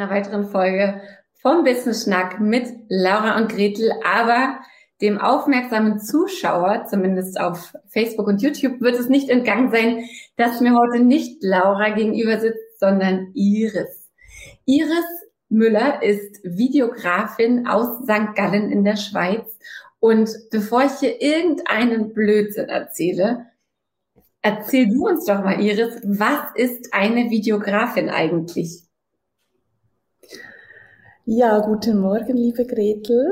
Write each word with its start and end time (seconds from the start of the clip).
Einer 0.00 0.08
weiteren 0.08 0.46
Folge 0.46 1.02
vom 1.42 1.62
Business 1.62 2.04
Schnack 2.04 2.40
mit 2.40 2.66
Laura 2.88 3.36
und 3.36 3.52
Gretel, 3.52 3.92
aber 4.02 4.58
dem 5.02 5.18
aufmerksamen 5.18 6.00
Zuschauer, 6.00 6.86
zumindest 6.88 7.38
auf 7.38 7.76
Facebook 7.88 8.26
und 8.26 8.40
YouTube, 8.40 8.80
wird 8.80 8.98
es 8.98 9.10
nicht 9.10 9.28
entgangen 9.28 9.70
sein, 9.70 10.04
dass 10.36 10.62
mir 10.62 10.74
heute 10.74 11.04
nicht 11.04 11.42
Laura 11.42 11.90
gegenüber 11.90 12.40
sitzt, 12.40 12.80
sondern 12.80 13.30
Iris. 13.34 14.10
Iris 14.64 15.04
Müller 15.50 16.02
ist 16.02 16.40
Videografin 16.44 17.66
aus 17.66 17.98
St. 18.04 18.34
Gallen 18.34 18.72
in 18.72 18.84
der 18.84 18.96
Schweiz. 18.96 19.58
Und 19.98 20.30
bevor 20.50 20.84
ich 20.84 20.92
hier 20.92 21.20
irgendeinen 21.20 22.14
Blödsinn 22.14 22.70
erzähle, 22.70 23.48
erzähl 24.40 24.88
du 24.88 25.08
uns 25.08 25.26
doch 25.26 25.44
mal, 25.44 25.60
Iris, 25.60 26.00
was 26.04 26.40
ist 26.54 26.94
eine 26.94 27.28
Videografin 27.28 28.08
eigentlich? 28.08 28.86
Ja, 31.32 31.60
guten 31.60 32.00
Morgen, 32.00 32.36
liebe 32.36 32.66
Gretel. 32.66 33.30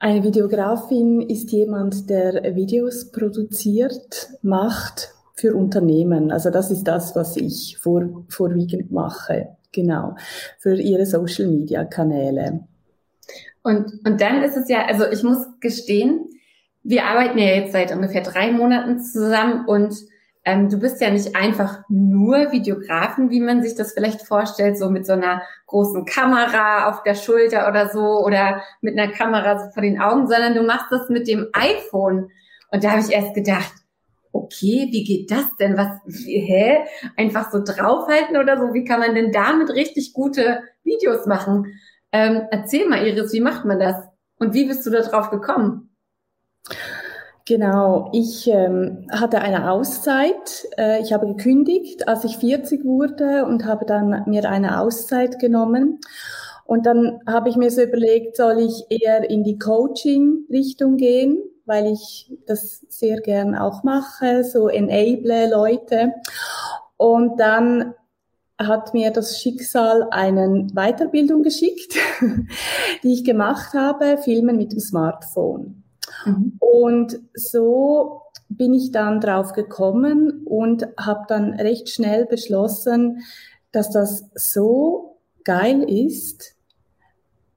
Eine 0.00 0.24
Videografin 0.24 1.20
ist 1.20 1.52
jemand, 1.52 2.10
der 2.10 2.56
Videos 2.56 3.12
produziert, 3.12 4.30
macht 4.42 5.14
für 5.36 5.54
Unternehmen. 5.54 6.32
Also 6.32 6.50
das 6.50 6.72
ist 6.72 6.82
das, 6.82 7.14
was 7.14 7.36
ich 7.36 7.78
vor, 7.80 8.24
vorwiegend 8.28 8.90
mache. 8.90 9.56
Genau, 9.70 10.16
für 10.58 10.74
ihre 10.74 11.06
Social-Media-Kanäle. 11.06 12.66
Und, 13.62 14.04
und 14.04 14.20
dann 14.20 14.42
ist 14.42 14.56
es 14.56 14.68
ja, 14.68 14.84
also 14.86 15.04
ich 15.08 15.22
muss 15.22 15.46
gestehen, 15.60 16.28
wir 16.82 17.04
arbeiten 17.04 17.38
ja 17.38 17.54
jetzt 17.54 17.70
seit 17.70 17.94
ungefähr 17.94 18.22
drei 18.22 18.50
Monaten 18.50 18.98
zusammen 18.98 19.66
und 19.68 19.94
ähm, 20.48 20.70
du 20.70 20.78
bist 20.78 21.00
ja 21.02 21.10
nicht 21.10 21.36
einfach 21.36 21.80
nur 21.90 22.52
Videografen, 22.52 23.28
wie 23.28 23.40
man 23.40 23.62
sich 23.62 23.74
das 23.74 23.92
vielleicht 23.92 24.22
vorstellt, 24.22 24.78
so 24.78 24.88
mit 24.88 25.04
so 25.04 25.12
einer 25.12 25.42
großen 25.66 26.06
Kamera 26.06 26.88
auf 26.88 27.02
der 27.02 27.14
Schulter 27.14 27.68
oder 27.68 27.90
so 27.90 28.24
oder 28.24 28.62
mit 28.80 28.98
einer 28.98 29.12
Kamera 29.12 29.58
so 29.58 29.70
vor 29.72 29.82
den 29.82 30.00
Augen, 30.00 30.26
sondern 30.26 30.54
du 30.54 30.62
machst 30.62 30.86
das 30.90 31.10
mit 31.10 31.28
dem 31.28 31.48
iPhone. 31.52 32.30
Und 32.70 32.82
da 32.82 32.92
habe 32.92 33.02
ich 33.02 33.12
erst 33.12 33.34
gedacht, 33.34 33.72
okay, 34.32 34.88
wie 34.90 35.04
geht 35.04 35.30
das 35.30 35.54
denn? 35.60 35.76
Was, 35.76 36.00
wie, 36.06 36.38
hä? 36.46 36.78
Einfach 37.18 37.50
so 37.52 37.62
draufhalten 37.62 38.38
oder 38.38 38.56
so? 38.56 38.72
Wie 38.72 38.84
kann 38.84 39.00
man 39.00 39.14
denn 39.14 39.32
damit 39.32 39.68
richtig 39.70 40.14
gute 40.14 40.62
Videos 40.82 41.26
machen? 41.26 41.78
Ähm, 42.10 42.46
erzähl 42.50 42.88
mal, 42.88 43.06
Iris, 43.06 43.34
wie 43.34 43.40
macht 43.40 43.66
man 43.66 43.78
das? 43.78 43.96
Und 44.38 44.54
wie 44.54 44.64
bist 44.64 44.86
du 44.86 44.90
da 44.90 45.02
drauf 45.02 45.28
gekommen? 45.28 45.94
Genau, 47.48 48.10
ich 48.12 48.46
ähm, 48.46 49.06
hatte 49.10 49.40
eine 49.40 49.70
Auszeit. 49.72 50.68
Äh, 50.76 51.00
ich 51.00 51.12
habe 51.14 51.26
gekündigt, 51.26 52.06
als 52.06 52.24
ich 52.24 52.36
40 52.36 52.84
wurde 52.84 53.46
und 53.46 53.64
habe 53.64 53.86
dann 53.86 54.24
mir 54.26 54.48
eine 54.48 54.80
Auszeit 54.80 55.38
genommen. 55.38 55.98
Und 56.66 56.84
dann 56.84 57.20
habe 57.26 57.48
ich 57.48 57.56
mir 57.56 57.70
so 57.70 57.80
überlegt, 57.80 58.36
soll 58.36 58.58
ich 58.58 58.84
eher 58.90 59.28
in 59.30 59.42
die 59.42 59.58
Coaching-Richtung 59.58 60.98
gehen 60.98 61.42
weil 61.68 61.92
ich 61.92 62.32
das 62.46 62.80
sehr 62.88 63.20
gern 63.20 63.54
auch 63.54 63.84
mache, 63.84 64.42
so 64.42 64.68
enable 64.68 65.50
Leute. 65.50 66.14
Und 66.96 67.38
dann 67.38 67.94
hat 68.58 68.94
mir 68.94 69.12
das 69.12 69.38
Schicksal 69.38 70.08
eine 70.10 70.66
Weiterbildung 70.72 71.42
geschickt, 71.42 71.94
die 73.02 73.12
ich 73.12 73.22
gemacht 73.22 73.74
habe, 73.74 74.16
Filmen 74.16 74.56
mit 74.56 74.72
dem 74.72 74.80
Smartphone. 74.80 75.77
Mhm. 76.24 76.54
Und 76.58 77.20
so 77.34 78.22
bin 78.48 78.74
ich 78.74 78.92
dann 78.92 79.20
drauf 79.20 79.52
gekommen 79.52 80.42
und 80.44 80.88
habe 80.98 81.24
dann 81.28 81.54
recht 81.54 81.88
schnell 81.88 82.26
beschlossen, 82.26 83.22
dass 83.72 83.90
das 83.90 84.24
so 84.34 85.18
geil 85.44 85.82
ist, 85.82 86.54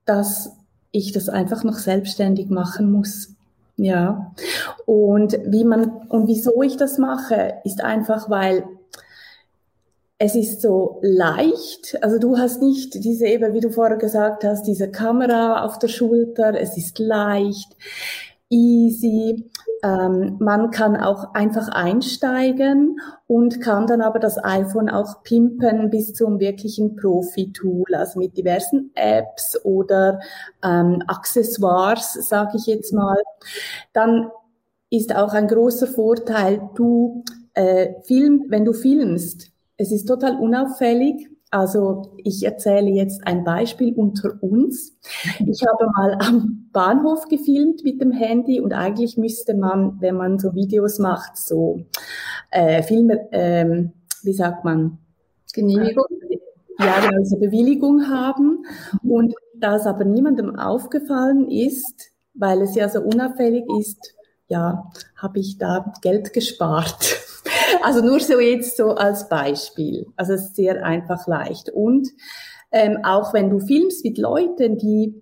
dass 0.06 0.52
ich 0.92 1.12
das 1.14 1.30
einfach 1.30 1.64
noch 1.64 1.78
selbstständig 1.78 2.50
machen 2.50 2.92
muss. 2.92 3.36
Ja. 3.78 4.34
Und 4.86 5.40
wie 5.46 5.64
man, 5.64 5.90
und 6.10 6.28
wieso 6.28 6.62
ich 6.62 6.78
das 6.78 6.98
mache, 6.98 7.56
ist 7.64 7.82
einfach, 7.82 8.30
weil 8.30 8.66
es 10.18 10.36
ist 10.36 10.62
so 10.62 11.00
leicht. 11.02 11.98
Also 12.04 12.20
du 12.20 12.38
hast 12.38 12.62
nicht 12.62 12.94
diese 13.04 13.26
eben, 13.26 13.54
wie 13.54 13.60
du 13.60 13.72
vorher 13.72 13.98
gesagt 13.98 14.44
hast, 14.44 14.68
diese 14.68 14.92
Kamera 14.92 15.66
auf 15.66 15.80
der 15.80 15.88
Schulter. 15.88 16.54
Es 16.54 16.78
ist 16.78 17.00
leicht, 17.00 17.76
easy. 18.52 19.50
Ähm, 19.84 20.36
man 20.40 20.70
kann 20.70 20.96
auch 20.96 21.34
einfach 21.34 21.70
einsteigen 21.70 23.00
und 23.26 23.62
kann 23.62 23.88
dann 23.88 24.02
aber 24.02 24.20
das 24.20 24.38
iPhone 24.44 24.90
auch 24.90 25.24
pimpen 25.24 25.90
bis 25.90 26.14
zum 26.14 26.40
wirklichen 26.40 26.96
Profi-Tool, 26.96 27.96
also 27.96 28.20
mit 28.20 28.38
diversen 28.38 28.92
Apps 28.94 29.60
oder 29.64 30.20
ähm, 30.64 31.02
Accessoires, 31.08 32.14
sage 32.14 32.58
ich 32.58 32.68
jetzt 32.68 32.94
mal. 32.94 33.18
Dann 33.94 34.30
ist 34.92 35.16
auch 35.16 35.34
ein 35.34 35.48
großer 35.48 35.88
Vorteil, 35.88 36.62
du 36.76 37.24
äh, 37.56 37.94
film, 38.04 38.46
wenn 38.50 38.66
du 38.66 38.74
filmst, 38.74 39.52
es 39.78 39.92
ist 39.92 40.06
total 40.06 40.38
unauffällig, 40.38 41.31
also 41.52 42.14
ich 42.18 42.44
erzähle 42.44 42.90
jetzt 42.90 43.28
ein 43.28 43.44
Beispiel 43.44 43.94
unter 43.94 44.42
uns. 44.42 44.98
Ich 45.46 45.62
habe 45.68 45.92
mal 45.96 46.18
am 46.20 46.70
Bahnhof 46.72 47.28
gefilmt 47.28 47.84
mit 47.84 48.02
dem 48.02 48.12
Handy 48.12 48.62
und 48.62 48.74
eigentlich 48.74 49.18
müsste 49.18 49.54
man, 49.54 50.00
wenn 50.00 50.16
man 50.16 50.40
so 50.40 50.56
Videos 50.56 50.98
macht, 50.98 51.38
so 51.38 51.82
äh, 52.52 52.82
Filme, 52.84 53.28
ähm, 53.34 53.92
wie 54.24 54.34
sagt 54.34 54.64
man? 54.64 54.98
Genehmigung? 55.54 56.06
Ja, 56.80 57.02
genau, 57.02 57.18
also 57.18 57.38
Bewilligung 57.38 58.08
haben. 58.08 58.66
Und 59.04 59.36
da 59.54 59.76
es 59.76 59.86
aber 59.86 60.06
niemandem 60.06 60.56
aufgefallen 60.56 61.50
ist, 61.52 62.12
weil 62.34 62.62
es 62.62 62.76
ja 62.76 62.88
so 62.88 63.02
unauffällig 63.02 63.66
ist, 63.78 64.16
ja, 64.48 64.90
habe 65.18 65.40
ich 65.40 65.58
da 65.58 65.94
Geld 66.02 66.32
gespart. 66.32 67.18
Also 67.84 68.02
nur 68.02 68.20
so 68.20 68.40
jetzt 68.40 68.78
so 68.78 68.92
als 68.92 69.30
Beispiel. 69.30 70.08
Also 70.16 70.34
es 70.34 70.46
ist 70.46 70.56
sehr 70.56 70.84
einfach 70.86 71.28
leicht. 71.28 71.70
Und 71.70 72.10
ähm, 72.72 73.00
auch 73.04 73.34
wenn 73.34 73.50
du 73.50 73.60
filmst 73.60 74.04
mit 74.06 74.18
Leuten, 74.18 74.78
die, 74.78 75.22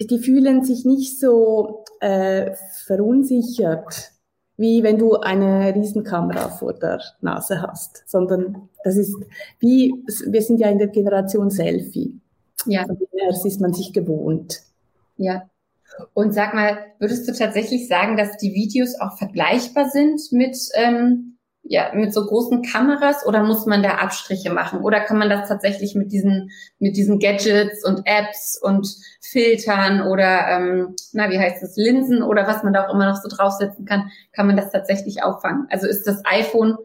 die 0.00 0.18
fühlen 0.18 0.64
sich 0.64 0.84
nicht 0.84 1.18
so 1.18 1.84
äh, 2.00 2.52
verunsichert, 2.86 4.12
wie 4.56 4.82
wenn 4.82 4.98
du 4.98 5.14
eine 5.14 5.72
Riesenkamera 5.74 6.48
vor 6.48 6.72
der 6.72 7.00
Nase 7.20 7.62
hast, 7.62 8.02
sondern 8.06 8.68
das 8.82 8.96
ist 8.96 9.14
wie, 9.60 9.94
wir 10.26 10.42
sind 10.42 10.58
ja 10.58 10.68
in 10.68 10.78
der 10.78 10.88
Generation 10.88 11.48
Selfie. 11.48 12.20
Ja. 12.66 12.84
Das 13.28 13.44
ist 13.44 13.60
man 13.60 13.72
sich 13.72 13.92
gewohnt. 13.92 14.62
Ja. 15.16 15.48
Und 16.12 16.34
sag 16.34 16.54
mal, 16.54 16.78
würdest 16.98 17.28
du 17.28 17.32
tatsächlich 17.32 17.88
sagen, 17.88 18.16
dass 18.16 18.36
die 18.36 18.52
Videos 18.52 18.98
auch 19.00 19.16
vergleichbar 19.16 19.88
sind 19.90 20.20
mit 20.32 20.56
ähm, 20.74 21.37
ja, 21.70 21.90
mit 21.94 22.14
so 22.14 22.24
großen 22.24 22.62
Kameras 22.62 23.26
oder 23.26 23.42
muss 23.42 23.66
man 23.66 23.82
da 23.82 23.96
Abstriche 23.96 24.50
machen? 24.50 24.80
Oder 24.80 25.00
kann 25.00 25.18
man 25.18 25.28
das 25.28 25.48
tatsächlich 25.48 25.94
mit 25.94 26.12
diesen, 26.12 26.50
mit 26.78 26.96
diesen 26.96 27.18
Gadgets 27.18 27.84
und 27.84 28.00
Apps 28.06 28.58
und 28.60 28.88
Filtern 29.20 30.00
oder, 30.00 30.48
ähm, 30.48 30.96
na, 31.12 31.30
wie 31.30 31.38
heißt 31.38 31.62
das, 31.62 31.76
Linsen 31.76 32.22
oder 32.22 32.46
was 32.46 32.62
man 32.62 32.72
da 32.72 32.86
auch 32.86 32.94
immer 32.94 33.06
noch 33.06 33.20
so 33.20 33.28
draufsetzen 33.28 33.84
kann, 33.84 34.10
kann 34.32 34.46
man 34.46 34.56
das 34.56 34.72
tatsächlich 34.72 35.22
auffangen? 35.22 35.66
Also 35.68 35.86
ist 35.86 36.06
das 36.06 36.22
iPhone 36.24 36.78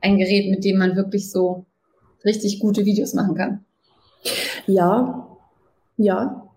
ein 0.00 0.18
Gerät, 0.18 0.50
mit 0.50 0.64
dem 0.64 0.78
man 0.78 0.94
wirklich 0.94 1.32
so 1.32 1.66
richtig 2.24 2.60
gute 2.60 2.84
Videos 2.84 3.14
machen 3.14 3.34
kann? 3.34 3.64
Ja, 4.66 5.26
ja, 5.96 6.48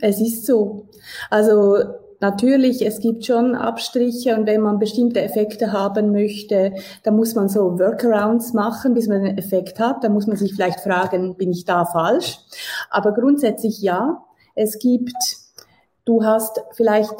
Es 0.00 0.20
ist 0.20 0.46
so. 0.46 0.86
Also 1.30 1.82
natürlich, 2.20 2.84
es 2.84 3.00
gibt 3.00 3.24
schon 3.24 3.54
Abstriche 3.54 4.36
und 4.36 4.46
wenn 4.46 4.60
man 4.60 4.78
bestimmte 4.78 5.20
Effekte 5.22 5.72
haben 5.72 6.12
möchte, 6.12 6.72
dann 7.02 7.16
muss 7.16 7.34
man 7.34 7.48
so 7.48 7.78
Workarounds 7.78 8.52
machen, 8.52 8.94
bis 8.94 9.08
man 9.08 9.22
den 9.22 9.38
Effekt 9.38 9.78
hat. 9.78 10.04
Da 10.04 10.08
muss 10.08 10.26
man 10.26 10.36
sich 10.36 10.54
vielleicht 10.54 10.80
fragen, 10.80 11.36
bin 11.36 11.50
ich 11.50 11.64
da 11.64 11.84
falsch? 11.84 12.38
Aber 12.90 13.12
grundsätzlich 13.12 13.80
ja. 13.80 14.24
Es 14.54 14.78
gibt, 14.78 15.14
du 16.04 16.24
hast 16.24 16.60
vielleicht 16.72 17.14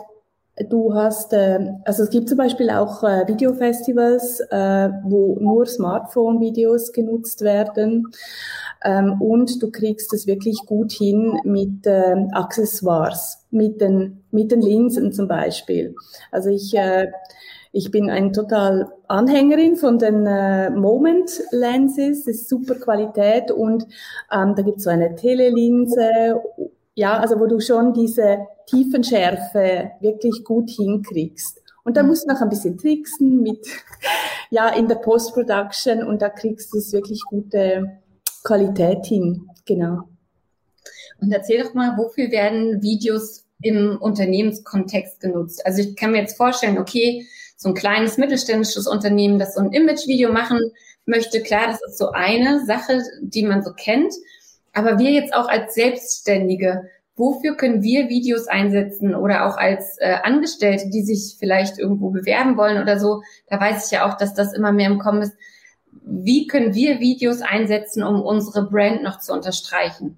Du 0.68 0.92
hast, 0.94 1.32
äh, 1.32 1.72
also 1.84 2.02
es 2.02 2.10
gibt 2.10 2.28
zum 2.28 2.38
Beispiel 2.38 2.70
auch 2.70 3.04
äh, 3.04 3.28
Videofestivals, 3.28 4.40
äh, 4.50 4.88
wo 5.04 5.36
nur 5.40 5.66
Smartphone-Videos 5.66 6.92
genutzt 6.92 7.42
werden. 7.42 8.08
Ähm, 8.84 9.20
und 9.20 9.62
du 9.62 9.70
kriegst 9.70 10.12
es 10.12 10.26
wirklich 10.26 10.58
gut 10.66 10.92
hin 10.92 11.38
mit 11.44 11.86
äh, 11.86 12.26
Accessoires, 12.32 13.44
mit 13.50 13.80
den, 13.80 14.24
mit 14.30 14.50
den 14.50 14.60
Linsen 14.60 15.12
zum 15.12 15.28
Beispiel. 15.28 15.94
Also 16.32 16.50
ich, 16.50 16.74
äh, 16.74 17.08
ich 17.72 17.90
bin 17.90 18.10
ein 18.10 18.32
total 18.32 18.88
Anhängerin 19.06 19.76
von 19.76 19.98
den 19.98 20.26
äh, 20.26 20.70
Moment 20.70 21.30
Lenses, 21.52 22.24
das 22.24 22.34
ist 22.34 22.48
super 22.48 22.74
Qualität 22.74 23.50
und 23.50 23.84
ähm, 24.32 24.54
da 24.56 24.62
gibt 24.62 24.78
es 24.78 24.84
so 24.84 24.90
eine 24.90 25.14
Telelinse, 25.14 26.40
ja, 26.94 27.18
also 27.18 27.38
wo 27.38 27.46
du 27.46 27.60
schon 27.60 27.92
diese 27.92 28.38
Tiefenschärfe 28.68 29.92
wirklich 30.00 30.44
gut 30.44 30.70
hinkriegst. 30.70 31.62
Und 31.84 31.96
da 31.96 32.02
mhm. 32.02 32.10
musst 32.10 32.24
du 32.24 32.32
noch 32.32 32.40
ein 32.40 32.48
bisschen 32.48 32.76
tricksen 32.76 33.42
mit, 33.42 33.66
ja, 34.50 34.68
in 34.68 34.88
der 34.88 34.96
Post-Production 34.96 36.02
und 36.02 36.22
da 36.22 36.28
kriegst 36.28 36.72
du 36.72 36.78
es 36.78 36.92
wirklich 36.92 37.22
gute 37.28 37.98
Qualität 38.44 39.06
hin. 39.06 39.48
Genau. 39.66 40.08
Und 41.20 41.32
erzähl 41.32 41.62
doch 41.62 41.74
mal, 41.74 41.96
wofür 41.96 42.30
werden 42.30 42.82
Videos 42.82 43.44
im 43.62 43.98
Unternehmenskontext 44.00 45.20
genutzt? 45.20 45.64
Also 45.66 45.82
ich 45.82 45.96
kann 45.96 46.12
mir 46.12 46.20
jetzt 46.20 46.36
vorstellen, 46.36 46.78
okay, 46.78 47.26
so 47.56 47.70
ein 47.70 47.74
kleines 47.74 48.18
mittelständisches 48.18 48.86
Unternehmen, 48.86 49.38
das 49.38 49.54
so 49.54 49.60
ein 49.60 49.72
Image-Video 49.72 50.32
machen 50.32 50.60
möchte, 51.06 51.42
klar, 51.42 51.66
das 51.66 51.80
ist 51.82 51.98
so 51.98 52.10
eine 52.10 52.64
Sache, 52.66 53.02
die 53.20 53.44
man 53.44 53.62
so 53.62 53.72
kennt. 53.72 54.12
Aber 54.74 54.98
wir 54.98 55.10
jetzt 55.10 55.34
auch 55.34 55.48
als 55.48 55.74
Selbstständige, 55.74 56.88
wofür 57.18 57.56
können 57.56 57.82
wir 57.82 58.08
Videos 58.08 58.46
einsetzen 58.46 59.14
oder 59.14 59.46
auch 59.46 59.56
als 59.56 59.98
äh, 59.98 60.16
Angestellte, 60.22 60.88
die 60.90 61.02
sich 61.02 61.36
vielleicht 61.38 61.78
irgendwo 61.78 62.10
bewerben 62.10 62.56
wollen 62.56 62.80
oder 62.80 62.98
so, 62.98 63.22
da 63.48 63.60
weiß 63.60 63.86
ich 63.86 63.92
ja 63.92 64.08
auch, 64.08 64.16
dass 64.16 64.34
das 64.34 64.52
immer 64.52 64.72
mehr 64.72 64.90
im 64.90 64.98
Kommen 64.98 65.22
ist. 65.22 65.34
Wie 66.02 66.46
können 66.46 66.74
wir 66.74 67.00
Videos 67.00 67.42
einsetzen, 67.42 68.02
um 68.02 68.22
unsere 68.22 68.68
Brand 68.68 69.02
noch 69.02 69.18
zu 69.18 69.32
unterstreichen? 69.32 70.16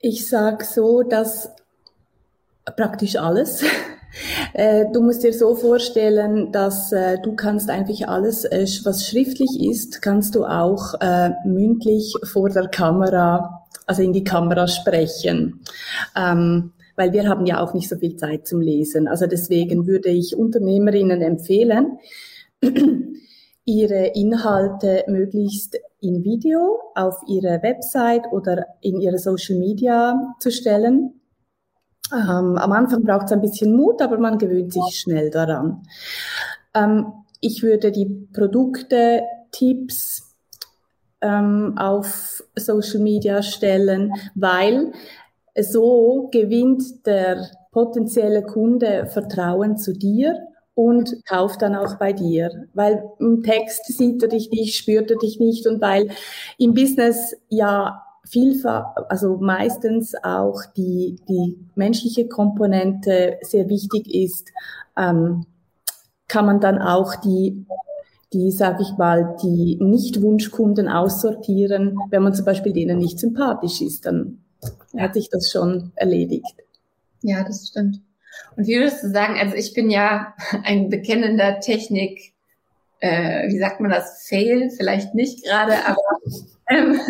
Ich 0.00 0.28
sage 0.28 0.64
so, 0.64 1.02
dass 1.02 1.50
praktisch 2.76 3.16
alles. 3.16 3.64
Äh, 4.54 4.86
du 4.92 5.02
musst 5.02 5.22
dir 5.22 5.34
so 5.34 5.54
vorstellen, 5.54 6.50
dass 6.50 6.92
äh, 6.92 7.18
du 7.20 7.36
kannst 7.36 7.68
eigentlich 7.68 8.08
alles, 8.08 8.44
äh, 8.44 8.66
was 8.82 9.06
schriftlich 9.06 9.60
ist, 9.60 10.00
kannst 10.00 10.34
du 10.34 10.46
auch 10.46 10.94
äh, 11.00 11.32
mündlich 11.44 12.14
vor 12.24 12.48
der 12.48 12.68
Kamera, 12.68 13.57
also 13.86 14.02
in 14.02 14.12
die 14.12 14.24
Kamera 14.24 14.66
sprechen. 14.68 15.60
Ähm, 16.16 16.72
weil 16.96 17.12
wir 17.12 17.28
haben 17.28 17.46
ja 17.46 17.60
auch 17.60 17.74
nicht 17.74 17.88
so 17.88 17.96
viel 17.96 18.16
Zeit 18.16 18.46
zum 18.46 18.60
Lesen. 18.60 19.06
Also 19.06 19.26
deswegen 19.26 19.86
würde 19.86 20.08
ich 20.08 20.36
Unternehmerinnen 20.36 21.22
empfehlen, 21.22 21.98
ihre 23.64 24.06
Inhalte 24.14 25.04
möglichst 25.06 25.78
in 26.00 26.24
Video 26.24 26.80
auf 26.94 27.20
ihre 27.28 27.62
Website 27.62 28.24
oder 28.32 28.66
in 28.80 29.00
ihre 29.00 29.18
Social 29.18 29.56
Media 29.58 30.34
zu 30.40 30.50
stellen 30.50 31.18
ähm, 32.12 32.56
am 32.56 32.72
Anfang 32.72 33.02
braucht 33.02 33.26
es 33.26 33.32
ein 33.32 33.40
bisschen 33.40 33.76
Mut, 33.76 34.00
aber 34.00 34.18
man 34.18 34.38
gewöhnt 34.38 34.72
sich 34.72 34.98
schnell 34.98 35.30
daran. 35.30 35.82
Ähm, 36.74 37.12
ich 37.40 37.62
würde 37.62 37.92
die 37.92 38.06
Produkte, 38.06 39.22
Tipps 39.52 40.27
ähm, 41.20 41.74
auf 41.76 42.42
Social 42.56 43.00
Media 43.00 43.42
stellen, 43.42 44.12
weil 44.34 44.92
so 45.60 46.28
gewinnt 46.32 47.06
der 47.06 47.48
potenzielle 47.72 48.42
Kunde 48.42 49.06
Vertrauen 49.06 49.76
zu 49.76 49.92
dir 49.92 50.48
und 50.74 51.24
kauft 51.26 51.62
dann 51.62 51.74
auch 51.74 51.96
bei 51.96 52.12
dir, 52.12 52.68
weil 52.72 53.02
im 53.18 53.42
Text 53.42 53.86
sieht 53.86 54.22
er 54.22 54.28
dich 54.28 54.50
nicht, 54.50 54.76
spürt 54.76 55.10
er 55.10 55.18
dich 55.18 55.40
nicht 55.40 55.66
und 55.66 55.80
weil 55.80 56.10
im 56.56 56.74
Business 56.74 57.34
ja 57.48 58.02
vielfach, 58.24 58.94
also 59.08 59.38
meistens 59.38 60.14
auch 60.22 60.60
die, 60.76 61.16
die 61.28 61.58
menschliche 61.74 62.28
Komponente 62.28 63.38
sehr 63.42 63.68
wichtig 63.68 64.12
ist, 64.14 64.50
ähm, 64.96 65.46
kann 66.28 66.46
man 66.46 66.60
dann 66.60 66.80
auch 66.80 67.16
die, 67.16 67.66
die, 68.32 68.50
sag 68.50 68.80
ich 68.80 68.96
mal, 68.98 69.36
die 69.42 69.78
Nicht-Wunschkunden 69.80 70.88
aussortieren. 70.88 71.98
Wenn 72.10 72.22
man 72.22 72.34
zum 72.34 72.44
Beispiel 72.44 72.72
denen 72.72 72.98
nicht 72.98 73.18
sympathisch 73.18 73.80
ist, 73.80 74.06
dann 74.06 74.42
hat 74.96 75.14
sich 75.14 75.30
das 75.30 75.50
schon 75.50 75.92
erledigt. 75.94 76.54
Ja, 77.22 77.42
das 77.44 77.68
stimmt. 77.68 78.00
Und 78.56 78.66
wie 78.66 78.76
würdest 78.76 79.02
du 79.02 79.10
sagen, 79.10 79.38
also 79.38 79.54
ich 79.54 79.72
bin 79.72 79.90
ja 79.90 80.34
ein 80.64 80.90
bekennender 80.90 81.60
Technik, 81.60 82.32
äh, 83.00 83.48
wie 83.48 83.58
sagt 83.58 83.80
man 83.80 83.90
das, 83.90 84.26
Fail, 84.28 84.70
vielleicht 84.76 85.14
nicht 85.14 85.44
gerade, 85.44 85.74
aber 85.86 86.00
ähm, 86.70 87.00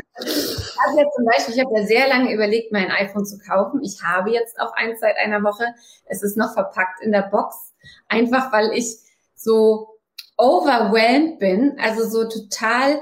habe 0.89 1.01
ja 1.01 1.11
zum 1.15 1.25
Beispiel, 1.25 1.55
ich 1.55 1.61
habe 1.61 1.79
ja 1.79 1.87
sehr 1.87 2.09
lange 2.09 2.33
überlegt, 2.33 2.73
mein 2.73 2.91
iPhone 2.91 3.27
zu 3.27 3.39
kaufen. 3.39 3.83
Ich 3.83 4.03
habe 4.03 4.31
jetzt 4.31 4.61
auch 4.61 4.73
eins 4.75 5.01
seit 5.01 5.17
einer 5.17 5.43
Woche. 5.43 5.67
Es 6.07 6.23
ist 6.23 6.37
noch 6.37 6.55
verpackt 6.55 7.01
in 7.03 7.13
der 7.13 7.23
Box. 7.23 7.75
Einfach 8.09 8.53
weil 8.53 8.73
ich 8.73 8.97
so 9.35 9.98
overwhelmed 10.39 11.39
bin, 11.39 11.77
also 11.79 12.09
so 12.09 12.29
total, 12.29 13.01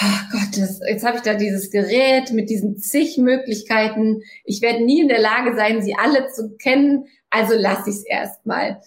oh 0.00 0.20
Gott, 0.32 0.56
jetzt 0.56 1.04
habe 1.04 1.16
ich 1.16 1.22
da 1.22 1.34
dieses 1.34 1.70
Gerät 1.70 2.32
mit 2.32 2.50
diesen 2.50 2.78
zig 2.78 3.18
Möglichkeiten. 3.18 4.22
Ich 4.44 4.62
werde 4.62 4.84
nie 4.84 5.00
in 5.00 5.08
der 5.08 5.20
Lage 5.20 5.56
sein, 5.56 5.82
sie 5.82 5.96
alle 5.96 6.28
zu 6.28 6.56
kennen. 6.56 7.06
Also 7.30 7.54
lasse 7.54 7.90
ich 7.90 7.96
es 7.96 8.04
erstmal. 8.04 8.80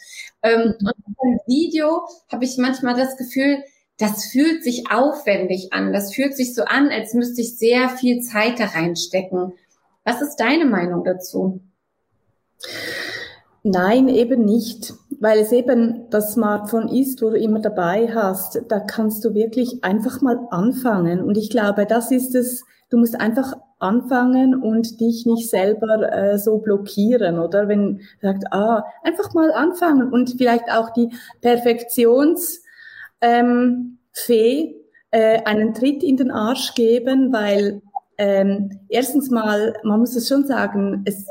Ähm, 0.44 0.75
und 0.80 1.16
beim 1.18 1.40
Video 1.48 2.02
habe 2.31 2.46
ich 2.46 2.58
manchmal 2.58 2.96
das 2.96 3.18
Gefühl, 3.18 3.64
das 3.98 4.26
fühlt 4.26 4.64
sich 4.64 4.92
aufwendig 4.92 5.72
an. 5.72 5.94
Das 5.94 6.14
fühlt 6.14 6.36
sich 6.36 6.54
so 6.54 6.64
an, 6.64 6.90
als 6.90 7.14
müsste 7.14 7.42
ich 7.42 7.57
sehr 7.57 7.90
viel 7.90 8.21
Zeit 8.21 8.59
da 8.59 8.66
reinstecken. 8.66 9.54
Was 10.04 10.21
ist 10.21 10.36
deine 10.38 10.66
Meinung 10.66 11.04
dazu? 11.04 11.62
Nein, 13.64 14.09
eben 14.09 14.44
nicht, 14.44 14.94
weil 15.20 15.40
es 15.40 15.52
eben 15.52 16.10
das 16.10 16.34
Smartphone 16.34 16.88
ist, 16.88 17.22
wo 17.22 17.30
du 17.30 17.38
immer 17.38 17.60
dabei 17.60 18.10
hast. 18.14 18.62
Da 18.68 18.80
kannst 18.80 19.24
du 19.26 19.34
wirklich 19.34 19.84
einfach 19.84 20.22
mal 20.22 20.40
anfangen. 20.52 21.22
Und 21.22 21.38
ich 21.38 21.50
glaube, 21.50 21.86
das 21.86 22.12
ist 22.12 22.36
es. 22.36 22.64
Du 22.90 22.98
musst 22.98 23.20
einfach 23.20 23.54
anfangen 23.80 24.62
und 24.62 25.02
dich 25.02 25.26
nicht 25.26 25.50
selber 25.50 26.12
äh, 26.12 26.38
so 26.38 26.60
blockieren, 26.60 27.40
oder? 27.40 27.68
Wenn 27.68 27.98
du 27.98 28.04
sagst, 28.22 28.48
ah, 28.52 28.86
einfach 29.04 29.34
mal 29.34 29.52
anfangen 29.52 30.12
und 30.12 30.36
vielleicht 30.38 30.72
auch 30.72 30.92
die 30.92 31.10
Perfektions 31.42 32.62
ähm, 33.22 33.98
Fee 34.12 34.76
äh, 35.12 35.42
einen 35.44 35.74
Tritt 35.74 36.04
in 36.04 36.18
den 36.18 36.32
Arsch 36.32 36.76
geben, 36.76 37.34
weil 37.34 37.82
ähm, 38.18 38.80
erstens 38.90 39.30
mal, 39.30 39.74
man 39.84 40.00
muss 40.00 40.16
es 40.16 40.28
schon 40.28 40.46
sagen, 40.46 41.04
es, 41.06 41.28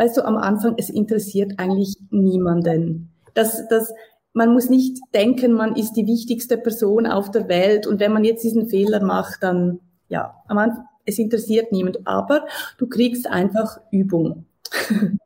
weißt 0.00 0.16
du, 0.16 0.24
am 0.24 0.38
Anfang, 0.38 0.76
es 0.78 0.88
interessiert 0.88 1.52
eigentlich 1.58 1.98
niemanden. 2.08 3.12
Das, 3.34 3.68
das, 3.68 3.92
man 4.32 4.50
muss 4.50 4.70
nicht 4.70 4.96
denken, 5.12 5.52
man 5.52 5.76
ist 5.76 5.92
die 5.92 6.06
wichtigste 6.06 6.56
Person 6.56 7.06
auf 7.06 7.30
der 7.30 7.48
Welt 7.48 7.86
und 7.86 8.00
wenn 8.00 8.14
man 8.14 8.24
jetzt 8.24 8.42
diesen 8.42 8.70
Fehler 8.70 9.04
macht, 9.04 9.42
dann, 9.42 9.80
ja, 10.08 10.34
am 10.48 10.56
Anfang, 10.56 10.84
es 11.04 11.18
interessiert 11.18 11.70
niemand, 11.70 12.06
aber 12.06 12.46
du 12.78 12.86
kriegst 12.86 13.26
einfach 13.26 13.78
Übung. 13.90 14.46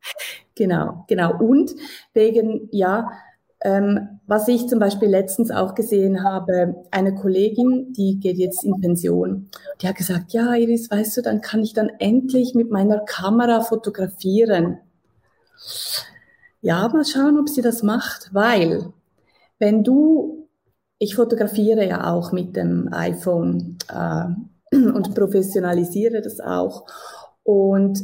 genau, 0.57 1.05
genau. 1.07 1.39
Und 1.39 1.77
wegen, 2.13 2.69
ja, 2.73 3.13
ähm, 3.65 4.21
was 4.27 4.47
ich 4.47 4.69
zum 4.69 4.79
Beispiel 4.79 5.09
letztens 5.09 5.51
auch 5.51 5.75
gesehen 5.75 6.23
habe, 6.23 6.85
eine 6.91 7.15
Kollegin, 7.15 7.95
die 7.95 8.21
geht 8.21 8.37
jetzt 8.37 8.63
in 8.63 8.79
Pension, 8.81 9.49
die 9.81 9.89
hat 9.89 9.97
gesagt, 9.97 10.35
ja, 10.35 10.55
Iris, 10.55 10.91
weißt 10.91 11.17
du, 11.17 11.23
dann 11.23 11.41
kann 11.41 11.63
ich 11.63 11.73
dann 11.73 11.91
endlich 11.99 12.55
mit 12.55 12.71
meiner 12.71 13.01
Kamera 13.01 13.63
fotografieren. 13.63 14.79
Ja, 16.61 16.89
mal 16.89 17.05
schauen, 17.05 17.39
ob 17.39 17.49
sie 17.49 17.63
das 17.63 17.83
macht, 17.83 18.31
weil 18.33 18.93
wenn 19.59 19.83
du, 19.83 20.47
ich 20.99 21.15
fotografiere 21.15 21.87
ja 21.87 22.13
auch 22.13 22.33
mit 22.33 22.57
dem 22.57 22.93
iPhone 22.93 23.79
äh, 23.91 24.77
und 24.77 25.15
professionalisiere 25.15 26.21
das 26.21 26.41
auch. 26.41 26.85
Und 27.43 28.03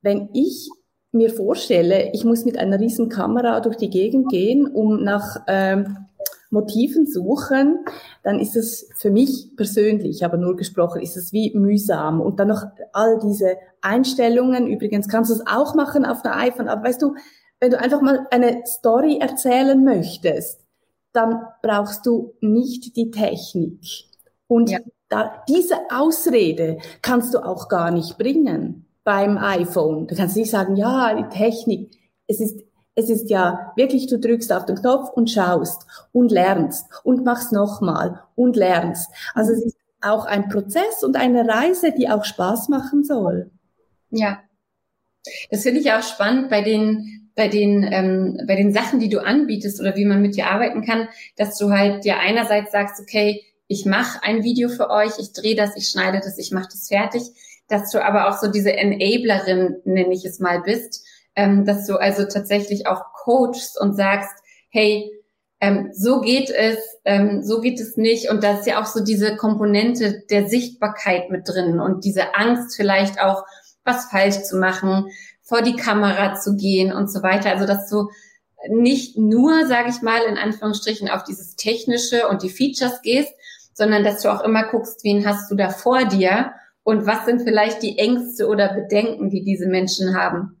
wenn 0.00 0.30
ich 0.32 0.70
mir 1.12 1.30
vorstelle, 1.30 2.10
ich 2.12 2.24
muss 2.24 2.44
mit 2.44 2.58
einer 2.58 2.78
riesen 2.78 3.08
Kamera 3.08 3.60
durch 3.60 3.76
die 3.76 3.90
Gegend 3.90 4.28
gehen, 4.28 4.66
um 4.66 5.02
nach 5.02 5.42
ähm, 5.46 6.06
Motiven 6.50 7.06
suchen, 7.06 7.84
dann 8.22 8.38
ist 8.38 8.56
es 8.56 8.88
für 8.96 9.10
mich 9.10 9.56
persönlich, 9.56 10.24
aber 10.24 10.36
nur 10.36 10.56
gesprochen, 10.56 11.02
ist 11.02 11.16
es 11.16 11.32
wie 11.32 11.52
mühsam. 11.56 12.20
Und 12.20 12.38
dann 12.38 12.48
noch 12.48 12.64
all 12.92 13.18
diese 13.18 13.56
Einstellungen. 13.82 14.66
Übrigens 14.66 15.08
kannst 15.08 15.30
du 15.30 15.34
es 15.34 15.46
auch 15.46 15.74
machen 15.74 16.04
auf 16.04 16.24
einer 16.24 16.36
iPhone. 16.36 16.68
Aber 16.68 16.84
weißt 16.84 17.02
du, 17.02 17.14
wenn 17.60 17.70
du 17.70 17.80
einfach 17.80 18.00
mal 18.00 18.26
eine 18.30 18.62
Story 18.66 19.18
erzählen 19.20 19.82
möchtest, 19.82 20.64
dann 21.12 21.42
brauchst 21.62 22.06
du 22.06 22.34
nicht 22.40 22.96
die 22.96 23.10
Technik. 23.10 23.80
Und 24.46 24.70
ja. 24.70 24.78
da, 25.08 25.42
diese 25.48 25.76
Ausrede 25.90 26.78
kannst 27.02 27.34
du 27.34 27.38
auch 27.40 27.68
gar 27.68 27.90
nicht 27.90 28.18
bringen 28.18 28.85
beim 29.06 29.38
iPhone. 29.38 30.08
Du 30.08 30.16
kannst 30.16 30.36
nicht 30.36 30.50
sagen, 30.50 30.76
ja, 30.76 31.14
die 31.14 31.28
Technik. 31.34 31.92
Es 32.26 32.40
ist 32.40 32.60
es 32.98 33.10
ist 33.10 33.30
ja 33.30 33.72
wirklich, 33.76 34.06
du 34.06 34.18
drückst 34.18 34.52
auf 34.52 34.64
den 34.64 34.76
Knopf 34.76 35.10
und 35.10 35.30
schaust 35.30 35.86
und 36.12 36.32
lernst 36.32 36.86
und 37.04 37.24
machst 37.24 37.52
nochmal 37.52 38.22
und 38.34 38.56
lernst. 38.56 39.10
Also 39.34 39.52
es 39.52 39.66
ist 39.66 39.76
auch 40.00 40.24
ein 40.24 40.48
Prozess 40.48 41.04
und 41.04 41.14
eine 41.14 41.46
Reise, 41.46 41.92
die 41.92 42.08
auch 42.08 42.24
Spaß 42.24 42.70
machen 42.70 43.04
soll. 43.04 43.50
Ja, 44.10 44.40
das 45.50 45.62
finde 45.62 45.80
ich 45.80 45.92
auch 45.92 46.02
spannend 46.02 46.48
bei 46.48 46.62
den 46.62 47.30
bei 47.36 47.48
den 47.48 47.82
ähm, 47.82 48.40
bei 48.46 48.56
den 48.56 48.72
Sachen, 48.72 48.98
die 48.98 49.10
du 49.10 49.22
anbietest 49.22 49.78
oder 49.78 49.94
wie 49.94 50.06
man 50.06 50.22
mit 50.22 50.34
dir 50.34 50.46
arbeiten 50.46 50.82
kann, 50.82 51.08
dass 51.36 51.58
du 51.58 51.70
halt 51.70 52.04
dir 52.04 52.18
einerseits 52.18 52.72
sagst, 52.72 52.98
okay, 52.98 53.42
ich 53.68 53.84
mache 53.84 54.22
ein 54.22 54.42
Video 54.42 54.70
für 54.70 54.88
euch, 54.88 55.18
ich 55.18 55.32
drehe 55.34 55.54
das, 55.54 55.76
ich 55.76 55.88
schneide 55.88 56.20
das, 56.20 56.38
ich 56.38 56.50
mache 56.50 56.68
das 56.72 56.88
fertig, 56.88 57.22
dass 57.68 57.90
du 57.90 58.04
aber 58.04 58.28
auch 58.28 58.38
so 58.38 58.50
diese 58.50 58.72
Enablerin, 58.72 59.76
nenne 59.84 60.12
ich 60.12 60.24
es 60.24 60.38
mal, 60.38 60.62
bist, 60.62 61.04
ähm, 61.34 61.64
dass 61.64 61.86
du 61.86 61.96
also 61.96 62.24
tatsächlich 62.24 62.86
auch 62.86 63.02
coachst 63.12 63.80
und 63.80 63.94
sagst, 63.94 64.30
hey, 64.70 65.12
ähm, 65.60 65.90
so 65.92 66.20
geht 66.20 66.50
es, 66.50 66.78
ähm, 67.04 67.42
so 67.42 67.60
geht 67.60 67.80
es 67.80 67.96
nicht. 67.96 68.30
Und 68.30 68.44
da 68.44 68.58
ist 68.58 68.66
ja 68.66 68.80
auch 68.80 68.86
so 68.86 69.02
diese 69.02 69.36
Komponente 69.36 70.22
der 70.30 70.48
Sichtbarkeit 70.48 71.30
mit 71.30 71.48
drin 71.48 71.80
und 71.80 72.04
diese 72.04 72.34
Angst 72.34 72.76
vielleicht 72.76 73.20
auch, 73.20 73.44
was 73.84 74.06
falsch 74.06 74.42
zu 74.42 74.56
machen, 74.56 75.10
vor 75.42 75.62
die 75.62 75.76
Kamera 75.76 76.34
zu 76.34 76.56
gehen 76.56 76.92
und 76.92 77.10
so 77.10 77.22
weiter. 77.22 77.50
Also 77.50 77.66
dass 77.66 77.88
du 77.88 78.10
nicht 78.68 79.16
nur, 79.16 79.66
sage 79.66 79.90
ich 79.90 80.02
mal, 80.02 80.22
in 80.28 80.36
Anführungsstrichen 80.36 81.08
auf 81.08 81.24
dieses 81.24 81.56
Technische 81.56 82.28
und 82.28 82.42
die 82.42 82.50
Features 82.50 83.00
gehst, 83.02 83.32
sondern 83.72 84.04
dass 84.04 84.22
du 84.22 84.32
auch 84.32 84.42
immer 84.42 84.64
guckst, 84.64 85.04
wen 85.04 85.26
hast 85.26 85.50
du 85.50 85.54
da 85.54 85.70
vor 85.70 86.04
dir 86.04 86.52
und 86.86 87.04
was 87.04 87.26
sind 87.26 87.42
vielleicht 87.42 87.82
die 87.82 87.98
Ängste 87.98 88.46
oder 88.46 88.72
Bedenken, 88.72 89.28
die 89.28 89.42
diese 89.42 89.66
Menschen 89.66 90.16
haben. 90.16 90.56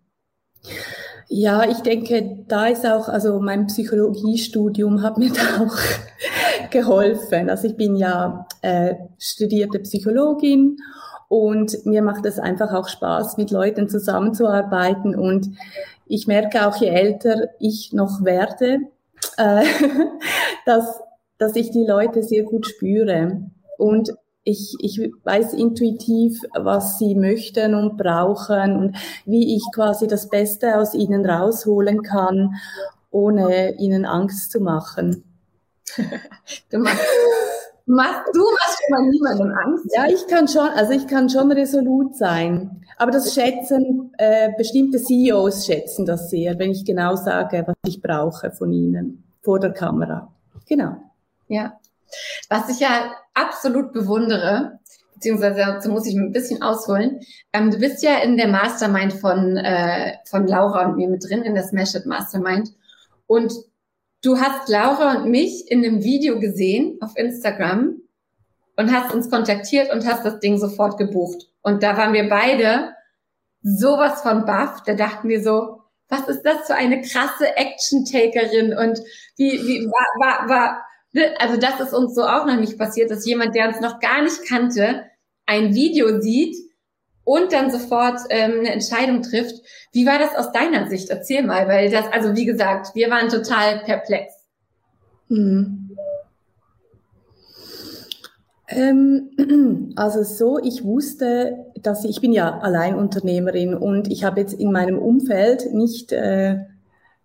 Ja, 1.28 1.70
ich 1.70 1.78
denke, 1.82 2.44
da 2.48 2.66
ist 2.66 2.84
auch, 2.84 3.08
also 3.08 3.38
mein 3.38 3.68
Psychologiestudium 3.68 5.02
hat 5.02 5.18
mir 5.18 5.30
da 5.30 5.62
auch 5.62 5.76
geholfen. 6.70 7.48
Also 7.48 7.68
ich 7.68 7.76
bin 7.76 7.94
ja 7.94 8.44
äh, 8.62 8.96
studierte 9.20 9.78
Psychologin 9.78 10.78
und 11.28 11.86
mir 11.86 12.02
macht 12.02 12.26
es 12.26 12.40
einfach 12.40 12.72
auch 12.74 12.88
Spaß, 12.88 13.36
mit 13.36 13.52
Leuten 13.52 13.88
zusammenzuarbeiten. 13.88 15.14
Und 15.14 15.50
ich 16.06 16.26
merke 16.26 16.66
auch, 16.66 16.74
je 16.80 16.88
älter 16.88 17.50
ich 17.60 17.92
noch 17.92 18.24
werde, 18.24 18.80
äh, 19.36 19.64
dass, 20.66 21.00
dass 21.38 21.54
ich 21.54 21.70
die 21.70 21.86
Leute 21.86 22.24
sehr 22.24 22.42
gut 22.42 22.66
spüre. 22.66 23.42
Und 23.78 24.12
ich, 24.46 24.74
ich 24.78 25.12
weiß 25.24 25.54
intuitiv, 25.54 26.40
was 26.54 26.98
sie 26.98 27.16
möchten 27.16 27.74
und 27.74 27.96
brauchen 27.96 28.76
und 28.76 28.96
wie 29.24 29.56
ich 29.56 29.64
quasi 29.74 30.06
das 30.06 30.28
Beste 30.28 30.78
aus 30.78 30.94
ihnen 30.94 31.28
rausholen 31.28 32.02
kann, 32.02 32.54
ohne 33.10 33.74
ihnen 33.78 34.04
Angst 34.04 34.52
zu 34.52 34.60
machen. 34.60 35.24
du 36.70 36.78
machst, 36.78 37.02
du 37.88 37.90
machst 37.90 38.78
schon 38.78 38.90
mal 38.90 39.10
niemandem 39.10 39.52
Angst. 39.64 39.86
Ja, 39.92 40.06
ich 40.06 40.24
kann 40.28 40.46
schon, 40.46 40.68
also 40.68 40.92
ich 40.92 41.08
kann 41.08 41.28
schon 41.28 41.50
resolut 41.50 42.16
sein. 42.16 42.84
Aber 42.98 43.10
das 43.10 43.34
schätzen, 43.34 44.12
äh, 44.16 44.50
bestimmte 44.56 45.02
CEOs 45.02 45.66
schätzen 45.66 46.06
das 46.06 46.30
sehr, 46.30 46.56
wenn 46.56 46.70
ich 46.70 46.84
genau 46.84 47.16
sage, 47.16 47.64
was 47.66 47.74
ich 47.84 48.00
brauche 48.00 48.52
von 48.52 48.72
ihnen 48.72 49.24
vor 49.42 49.58
der 49.58 49.72
Kamera. 49.72 50.32
Genau. 50.68 50.96
Ja. 51.48 51.80
Was 52.48 52.68
ich 52.68 52.78
ja 52.78 53.10
absolut 53.36 53.92
bewundere, 53.92 54.80
beziehungsweise 55.14 55.56
dazu 55.58 55.88
muss 55.90 56.06
ich 56.06 56.14
ein 56.14 56.32
bisschen 56.32 56.62
ausholen. 56.62 57.20
Ähm, 57.52 57.70
du 57.70 57.78
bist 57.78 58.02
ja 58.02 58.18
in 58.18 58.36
der 58.36 58.48
Mastermind 58.48 59.12
von, 59.12 59.56
äh, 59.56 60.14
von 60.28 60.46
Laura 60.46 60.86
und 60.86 60.96
mir 60.96 61.08
mit 61.08 61.28
drin, 61.28 61.42
in 61.42 61.54
der 61.54 61.64
Smash 61.64 61.94
It 61.94 62.06
Mastermind. 62.06 62.70
Und 63.26 63.52
du 64.22 64.38
hast 64.38 64.68
Laura 64.68 65.16
und 65.16 65.30
mich 65.30 65.70
in 65.70 65.84
einem 65.84 66.02
Video 66.02 66.38
gesehen 66.40 66.98
auf 67.00 67.16
Instagram 67.16 68.00
und 68.76 68.92
hast 68.92 69.14
uns 69.14 69.30
kontaktiert 69.30 69.92
und 69.92 70.06
hast 70.06 70.24
das 70.24 70.40
Ding 70.40 70.58
sofort 70.58 70.98
gebucht. 70.98 71.48
Und 71.62 71.82
da 71.82 71.96
waren 71.96 72.12
wir 72.12 72.28
beide 72.28 72.94
sowas 73.62 74.22
von 74.22 74.44
baff. 74.44 74.82
Da 74.84 74.94
dachten 74.94 75.28
wir 75.28 75.42
so, 75.42 75.80
was 76.08 76.28
ist 76.28 76.42
das 76.42 76.66
für 76.66 76.74
eine 76.74 77.00
krasse 77.00 77.56
Action-Takerin 77.56 78.76
und 78.76 79.00
wie, 79.36 79.52
wie 79.66 79.86
war, 79.86 80.20
war, 80.20 80.48
war, 80.48 80.85
Ne, 81.16 81.32
also 81.38 81.58
das 81.58 81.80
ist 81.80 81.94
uns 81.94 82.14
so 82.14 82.24
auch 82.24 82.44
noch 82.44 82.60
nicht 82.60 82.76
passiert, 82.76 83.10
dass 83.10 83.24
jemand, 83.24 83.54
der 83.54 83.68
uns 83.68 83.80
noch 83.80 84.00
gar 84.00 84.20
nicht 84.20 84.46
kannte, 84.46 85.04
ein 85.46 85.74
Video 85.74 86.20
sieht 86.20 86.54
und 87.24 87.54
dann 87.54 87.70
sofort 87.70 88.20
ähm, 88.28 88.58
eine 88.58 88.72
Entscheidung 88.72 89.22
trifft. 89.22 89.54
Wie 89.92 90.04
war 90.04 90.18
das 90.18 90.36
aus 90.36 90.52
deiner 90.52 90.90
Sicht? 90.90 91.08
Erzähl 91.08 91.42
mal, 91.42 91.68
weil 91.68 91.90
das, 91.90 92.04
also 92.12 92.36
wie 92.36 92.44
gesagt, 92.44 92.94
wir 92.94 93.08
waren 93.08 93.30
total 93.30 93.78
perplex. 93.86 94.34
Hm. 95.28 95.96
Ähm, 98.68 99.94
also 99.96 100.22
so, 100.22 100.58
ich 100.58 100.84
wusste, 100.84 101.64
dass 101.80 102.04
ich, 102.04 102.10
ich 102.10 102.20
bin 102.20 102.32
ja 102.32 102.58
Alleinunternehmerin 102.58 103.72
und 103.72 104.12
ich 104.12 104.22
habe 104.22 104.40
jetzt 104.40 104.52
in 104.52 104.70
meinem 104.70 104.98
Umfeld 104.98 105.72
nicht 105.72 106.12
äh, 106.12 106.58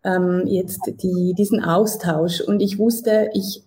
ähm, 0.06 0.44
jetzt 0.46 0.80
die, 1.04 1.34
diesen 1.38 1.62
Austausch 1.62 2.40
und 2.40 2.62
ich 2.62 2.80
wusste, 2.80 3.30
ich 3.34 3.66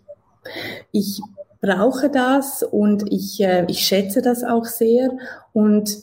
ich 0.92 1.20
brauche 1.60 2.10
das 2.10 2.62
und 2.62 3.10
ich, 3.12 3.40
äh, 3.40 3.64
ich 3.68 3.80
schätze 3.80 4.20
das 4.22 4.44
auch 4.44 4.66
sehr. 4.66 5.10
Und 5.52 5.96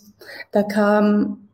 da 0.51 0.63
kam, 0.63 1.50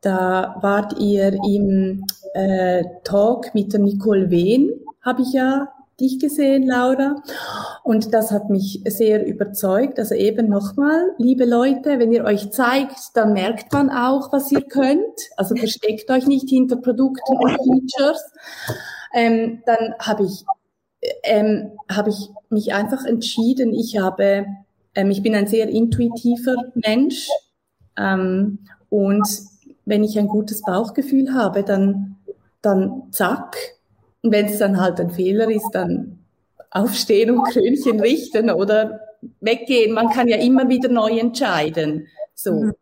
da 0.00 0.56
wart 0.60 0.98
ihr 0.98 1.32
im 1.32 2.04
äh, 2.34 2.84
Talk 3.04 3.54
mit 3.54 3.72
der 3.72 3.80
Nicole 3.80 4.30
Wehn, 4.30 4.70
habe 5.02 5.22
ich 5.22 5.32
ja 5.32 5.68
dich 5.98 6.18
gesehen, 6.18 6.66
Laura. 6.66 7.22
Und 7.82 8.12
das 8.12 8.30
hat 8.30 8.50
mich 8.50 8.82
sehr 8.86 9.26
überzeugt. 9.26 9.98
Also 9.98 10.14
eben 10.14 10.48
nochmal, 10.48 11.12
liebe 11.18 11.46
Leute, 11.46 11.98
wenn 11.98 12.12
ihr 12.12 12.24
euch 12.24 12.50
zeigt, 12.50 12.98
dann 13.14 13.32
merkt 13.32 13.72
man 13.72 13.90
auch, 13.90 14.32
was 14.32 14.52
ihr 14.52 14.62
könnt. 14.62 15.30
Also 15.36 15.56
versteckt 15.56 16.10
euch 16.10 16.26
nicht 16.26 16.50
hinter 16.50 16.76
Produkten 16.76 17.36
und 17.38 17.50
Features. 17.50 18.32
Ähm, 19.14 19.62
dann 19.64 19.94
habe 19.98 20.24
ich 20.24 20.44
ähm, 21.22 21.72
habe 21.90 22.10
ich 22.10 22.28
mich 22.50 22.74
einfach 22.74 23.04
entschieden, 23.04 23.72
ich 23.74 23.98
habe, 23.98 24.46
ähm, 24.94 25.10
ich 25.10 25.22
bin 25.22 25.34
ein 25.34 25.46
sehr 25.46 25.68
intuitiver 25.68 26.56
Mensch 26.74 27.28
ähm, 27.96 28.58
und 28.90 29.26
wenn 29.84 30.04
ich 30.04 30.18
ein 30.18 30.28
gutes 30.28 30.62
Bauchgefühl 30.62 31.32
habe, 31.32 31.62
dann, 31.62 32.16
dann 32.60 33.04
zack. 33.12 33.56
Und 34.22 34.32
wenn 34.32 34.46
es 34.46 34.58
dann 34.58 34.80
halt 34.80 35.00
ein 35.00 35.10
Fehler 35.10 35.48
ist, 35.48 35.70
dann 35.72 36.18
aufstehen 36.70 37.30
und 37.30 37.44
Krönchen 37.44 38.00
richten 38.00 38.50
oder 38.50 39.00
weggehen. 39.40 39.94
Man 39.94 40.10
kann 40.10 40.28
ja 40.28 40.36
immer 40.38 40.68
wieder 40.68 40.88
neu 40.88 41.18
entscheiden. 41.18 42.08
So. 42.34 42.52
Mhm. 42.52 42.74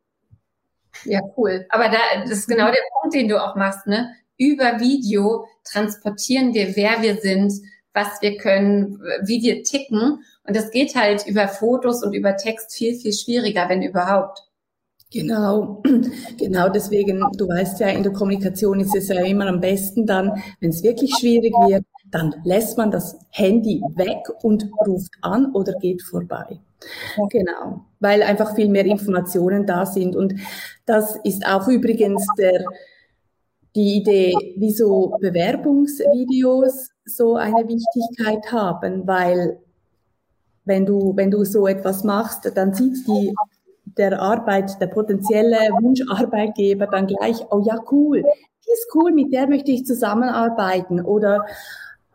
Ja, 1.04 1.20
cool. 1.36 1.66
Aber 1.68 1.88
da, 1.88 1.98
das 2.22 2.30
ist 2.30 2.48
genau 2.48 2.66
der 2.66 2.80
Punkt, 3.00 3.14
den 3.14 3.28
du 3.28 3.42
auch 3.42 3.56
machst, 3.56 3.86
ne? 3.86 4.14
Über 4.36 4.80
Video 4.80 5.46
transportieren 5.64 6.54
wir, 6.54 6.74
wer 6.76 7.02
wir 7.02 7.16
sind, 7.16 7.52
was 7.94 8.20
wir 8.20 8.36
können, 8.36 9.00
wie 9.24 9.42
wir 9.42 9.62
ticken. 9.62 10.24
Und 10.46 10.56
das 10.56 10.70
geht 10.70 10.94
halt 10.94 11.26
über 11.26 11.48
Fotos 11.48 12.04
und 12.04 12.12
über 12.12 12.36
Text 12.36 12.74
viel, 12.74 12.94
viel 12.96 13.12
schwieriger, 13.12 13.68
wenn 13.68 13.82
überhaupt. 13.82 14.42
Genau, 15.12 15.80
genau 16.38 16.68
deswegen, 16.68 17.24
du 17.36 17.48
weißt 17.48 17.78
ja, 17.80 17.88
in 17.88 18.02
der 18.02 18.12
Kommunikation 18.12 18.80
ist 18.80 18.96
es 18.96 19.08
ja 19.08 19.24
immer 19.24 19.46
am 19.46 19.60
besten 19.60 20.06
dann, 20.06 20.42
wenn 20.60 20.70
es 20.70 20.82
wirklich 20.82 21.14
schwierig 21.14 21.52
wird, 21.68 21.84
dann 22.10 22.34
lässt 22.44 22.76
man 22.76 22.90
das 22.90 23.16
Handy 23.30 23.80
weg 23.94 24.26
und 24.42 24.68
ruft 24.86 25.12
an 25.22 25.52
oder 25.52 25.72
geht 25.74 26.02
vorbei. 26.02 26.58
Genau, 27.30 27.84
weil 28.00 28.22
einfach 28.22 28.54
viel 28.54 28.68
mehr 28.68 28.84
Informationen 28.84 29.66
da 29.66 29.86
sind. 29.86 30.16
Und 30.16 30.34
das 30.84 31.16
ist 31.24 31.46
auch 31.46 31.68
übrigens 31.68 32.26
der, 32.36 32.64
die 33.74 33.96
Idee, 33.96 34.34
wieso 34.56 35.16
Bewerbungsvideos 35.20 36.93
so 37.06 37.36
eine 37.36 37.68
Wichtigkeit 37.68 38.50
haben, 38.52 39.06
weil 39.06 39.58
wenn 40.64 40.86
du, 40.86 41.14
wenn 41.16 41.30
du 41.30 41.44
so 41.44 41.66
etwas 41.66 42.04
machst, 42.04 42.50
dann 42.56 42.72
sieht 42.72 43.06
die, 43.06 43.34
der 43.84 44.20
Arbeit, 44.20 44.80
der 44.80 44.86
potenzielle 44.86 45.58
Wunscharbeitgeber 45.80 46.86
dann 46.86 47.06
gleich, 47.06 47.44
oh 47.50 47.62
ja, 47.64 47.78
cool, 47.90 48.22
die 48.22 48.72
ist 48.72 48.88
cool, 48.94 49.12
mit 49.12 49.32
der 49.32 49.46
möchte 49.46 49.70
ich 49.70 49.84
zusammenarbeiten 49.84 51.00
oder 51.00 51.44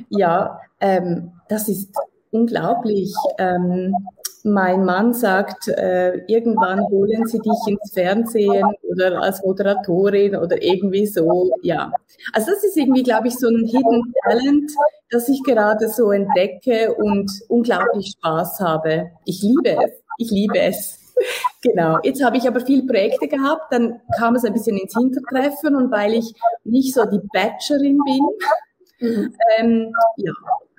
Ja, 0.09 0.61
ähm, 0.79 1.31
das 1.47 1.67
ist 1.67 1.89
unglaublich. 2.31 3.13
Ähm, 3.37 3.95
mein 4.43 4.85
Mann 4.85 5.13
sagt, 5.13 5.67
äh, 5.67 6.17
irgendwann 6.27 6.81
holen 6.89 7.25
sie 7.27 7.39
dich 7.39 7.67
ins 7.67 7.91
Fernsehen 7.93 8.65
oder 8.83 9.21
als 9.21 9.43
Moderatorin 9.43 10.35
oder 10.35 10.61
irgendwie 10.61 11.05
so, 11.05 11.51
ja. 11.61 11.91
Also 12.33 12.51
das 12.51 12.63
ist 12.63 12.77
irgendwie, 12.77 13.03
glaube 13.03 13.27
ich, 13.27 13.37
so 13.37 13.47
ein 13.47 13.65
Hidden 13.65 14.13
Talent, 14.23 14.71
das 15.09 15.29
ich 15.29 15.41
gerade 15.43 15.89
so 15.89 16.11
entdecke 16.11 16.93
und 16.93 17.31
unglaublich 17.47 18.15
Spaß 18.17 18.59
habe. 18.59 19.11
Ich 19.25 19.41
liebe 19.41 19.77
es. 19.83 19.91
Ich 20.17 20.31
liebe 20.31 20.59
es. 20.59 20.97
Genau. 21.61 21.99
Jetzt 22.01 22.23
habe 22.23 22.37
ich 22.37 22.47
aber 22.47 22.61
viele 22.61 22.87
Projekte 22.87 23.27
gehabt, 23.27 23.71
dann 23.71 24.01
kam 24.17 24.33
es 24.33 24.43
ein 24.43 24.53
bisschen 24.53 24.77
ins 24.77 24.95
Hintertreffen 24.97 25.75
und 25.75 25.91
weil 25.91 26.15
ich 26.15 26.33
nicht 26.63 26.95
so 26.95 27.05
die 27.05 27.19
Batcherin 27.31 27.99
bin, 28.03 28.21
mhm. 29.01 29.35
ähm, 29.57 29.93
ja, 30.17 30.31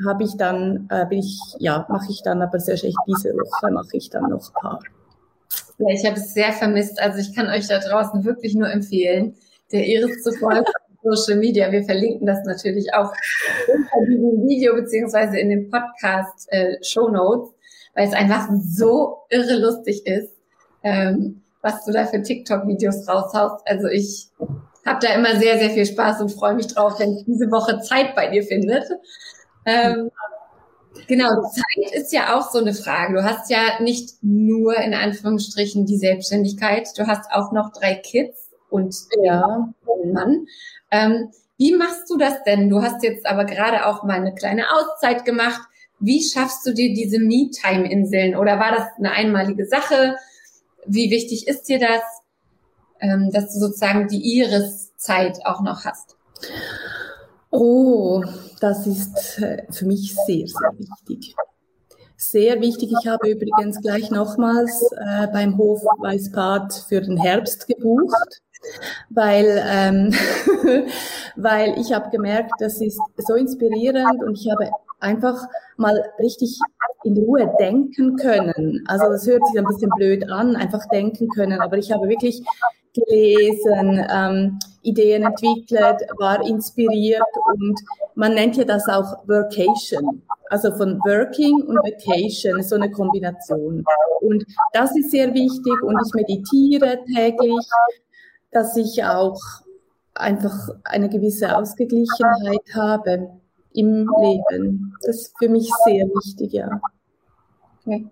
habe 0.07 0.25
ich 0.25 0.37
dann, 0.37 0.89
äh, 0.91 1.07
bin 1.07 1.19
ich, 1.19 1.39
ja, 1.59 1.87
mache 1.89 2.11
ich 2.11 2.23
dann 2.23 2.43
aber 2.43 2.59
sehr 2.61 2.77
schlecht 2.77 2.97
diese 3.07 3.31
Woche, 3.31 3.73
mache 3.73 3.97
ich 3.97 4.11
dann 4.11 4.31
noch 4.31 4.49
ein 4.49 4.55
paar. 4.55 4.81
Ja, 5.79 5.89
ich 5.89 6.07
habe 6.07 6.17
es 6.17 6.35
sehr 6.35 6.53
vermisst. 6.53 7.01
Also 7.01 7.19
ich 7.19 7.35
kann 7.35 7.49
euch 7.49 7.69
da 7.69 7.79
draußen 7.79 8.25
wirklich 8.25 8.55
nur 8.55 8.71
empfehlen, 8.71 9.35
der 9.73 9.87
Iris 9.87 10.23
zu 10.23 10.33
folgen 10.33 10.65
Social 11.03 11.39
Media. 11.39 11.71
Wir 11.73 11.85
verlinken 11.85 12.27
das 12.27 12.45
natürlich 12.45 12.95
auch 12.95 13.13
unter 13.69 14.07
diesem 14.07 14.49
Video 14.49 14.75
beziehungsweise 14.75 15.39
in 15.39 15.49
den 15.49 15.71
Podcast 15.71 16.47
äh, 16.51 16.77
Show 16.83 17.09
Notes, 17.09 17.53
weil 17.95 18.09
es 18.09 18.15
einfach 18.15 18.49
so 18.63 19.19
irre 19.31 19.59
lustig 19.59 20.07
ist, 20.07 20.33
ähm, 20.83 21.43
was 21.61 21.85
du 21.85 21.93
da 21.93 22.07
für 22.07 22.23
TikTok-Videos 22.23 23.09
raushaust. 23.09 23.67
Also 23.67 23.89
ich 23.89 24.29
habe 24.87 24.99
da 25.01 25.15
immer 25.15 25.37
sehr, 25.37 25.59
sehr 25.59 25.71
viel 25.71 25.87
Spaß 25.87 26.21
und 26.21 26.31
freue 26.31 26.55
mich 26.55 26.69
drauf, 26.69 26.99
wenn 26.99 27.17
ich 27.17 27.25
diese 27.25 27.51
Woche 27.51 27.81
Zeit 27.81 28.15
bei 28.15 28.29
dir 28.29 28.43
findet. 28.43 28.85
Ähm, 29.65 30.11
genau, 31.07 31.43
Zeit 31.51 31.93
ist 31.93 32.13
ja 32.13 32.37
auch 32.37 32.51
so 32.51 32.59
eine 32.59 32.75
Frage. 32.75 33.15
Du 33.15 33.25
hast 33.25 33.51
ja 33.51 33.81
nicht 33.81 34.15
nur 34.23 34.77
in 34.77 34.95
Anführungsstrichen 34.95 35.87
die 35.87 35.99
Selbstständigkeit, 35.99 36.89
du 36.97 37.07
hast 37.07 37.31
auch 37.33 37.53
noch 37.53 37.73
drei 37.73 37.95
Kids 37.95 38.51
und 38.71 38.95
ja, 39.23 39.73
einen 40.03 40.13
Mann. 40.13 40.47
Ähm, 40.91 41.31
wie 41.59 41.75
machst 41.77 42.11
du 42.11 42.17
das 42.17 42.43
denn? 42.45 42.69
Du 42.69 42.83
hast 42.83 43.05
jetzt 43.05 43.27
aber 43.27 43.45
gerade 43.45 43.87
auch 43.87 44.03
mal 44.03 44.17
eine 44.17 44.35
kleine 44.35 44.65
Auszeit 44.73 45.25
gemacht. 45.25 45.61
Wie 46.01 46.21
schaffst 46.21 46.67
du 46.67 46.73
dir 46.75 46.93
diese 46.93 47.21
Me-Time-Inseln? 47.21 48.35
Oder 48.35 48.59
war 48.59 48.73
das 48.73 48.87
eine 48.99 49.13
einmalige 49.13 49.67
Sache? 49.67 50.17
Wie 50.87 51.13
wichtig 51.13 51.47
ist 51.47 51.69
dir 51.69 51.79
das, 51.79 52.03
ähm, 53.03 53.31
dass 53.31 53.53
du 53.53 53.61
sozusagen 53.61 54.09
die 54.09 54.39
Iris-Zeit 54.39 55.45
auch 55.45 55.61
noch 55.61 55.85
hast? 55.85 56.17
Oh, 57.51 58.25
das 58.61 58.87
ist 58.87 59.39
äh, 59.41 59.67
für 59.71 59.85
mich 59.85 60.15
sehr, 60.27 60.47
sehr 60.47 60.73
wichtig. 60.79 61.37
Sehr 62.17 62.61
wichtig. 62.61 62.93
Ich 62.99 63.09
habe 63.09 63.31
übrigens 63.31 63.81
gleich 63.81 64.11
nochmals 64.11 64.91
äh, 64.93 65.27
beim 65.27 65.59
Hof 65.59 65.83
Weißbad 65.99 66.73
für 66.89 67.01
den 67.01 67.17
Herbst 67.19 67.67
gebucht, 67.67 68.41
weil, 69.11 69.61
ähm, 69.67 70.15
weil 71.37 71.79
ich 71.79 71.93
habe 71.93 72.11
gemerkt, 72.11 72.53
das 72.61 72.81
ist 72.81 73.01
so 73.19 73.35
inspirierend 73.35 74.23
und 74.23 74.39
ich 74.39 74.49
habe 74.51 74.71
einfach 75.01 75.45
mal 75.77 76.01
richtig 76.19 76.59
in 77.05 77.19
Ruhe 77.19 77.53
denken 77.59 78.17
können. 78.17 78.85
Also 78.87 79.11
das 79.11 79.27
hört 79.27 79.45
sich 79.49 79.59
ein 79.59 79.67
bisschen 79.67 79.91
blöd 79.97 80.31
an, 80.31 80.57
einfach 80.57 80.87
denken 80.91 81.29
können, 81.29 81.61
aber 81.61 81.77
ich 81.77 81.91
habe 81.93 82.09
wirklich 82.09 82.45
gelesen, 82.95 84.07
ähm, 84.13 84.59
Ideen 84.83 85.23
entwickelt, 85.25 86.03
war 86.19 86.45
inspiriert 86.45 87.23
und 87.53 87.81
man 88.15 88.35
nennt 88.35 88.57
ja 88.57 88.65
das 88.65 88.89
auch 88.89 89.27
Workation. 89.29 90.23
Also 90.51 90.73
von 90.77 90.99
Working 91.05 91.63
und 91.63 91.77
Vacation, 91.77 92.63
so 92.63 92.75
eine 92.75 92.91
Kombination. 92.91 93.85
Und 94.21 94.45
das 94.73 94.95
ist 94.97 95.11
sehr 95.11 95.33
wichtig 95.33 95.83
und 95.83 95.99
ich 96.05 96.15
meditiere 96.15 96.99
täglich, 97.07 97.67
dass 98.51 98.77
ich 98.77 99.03
auch 99.05 99.41
einfach 100.15 100.69
eine 100.85 101.09
gewisse 101.09 101.57
Ausgeglichenheit 101.57 102.75
habe 102.75 103.31
im 103.73 104.11
Leben. 104.21 104.95
Das 105.07 105.17
ist 105.17 105.35
für 105.39 105.49
mich 105.49 105.71
sehr 105.87 106.07
wichtig, 106.07 106.53
ja. 106.53 106.81
Okay. 107.87 108.07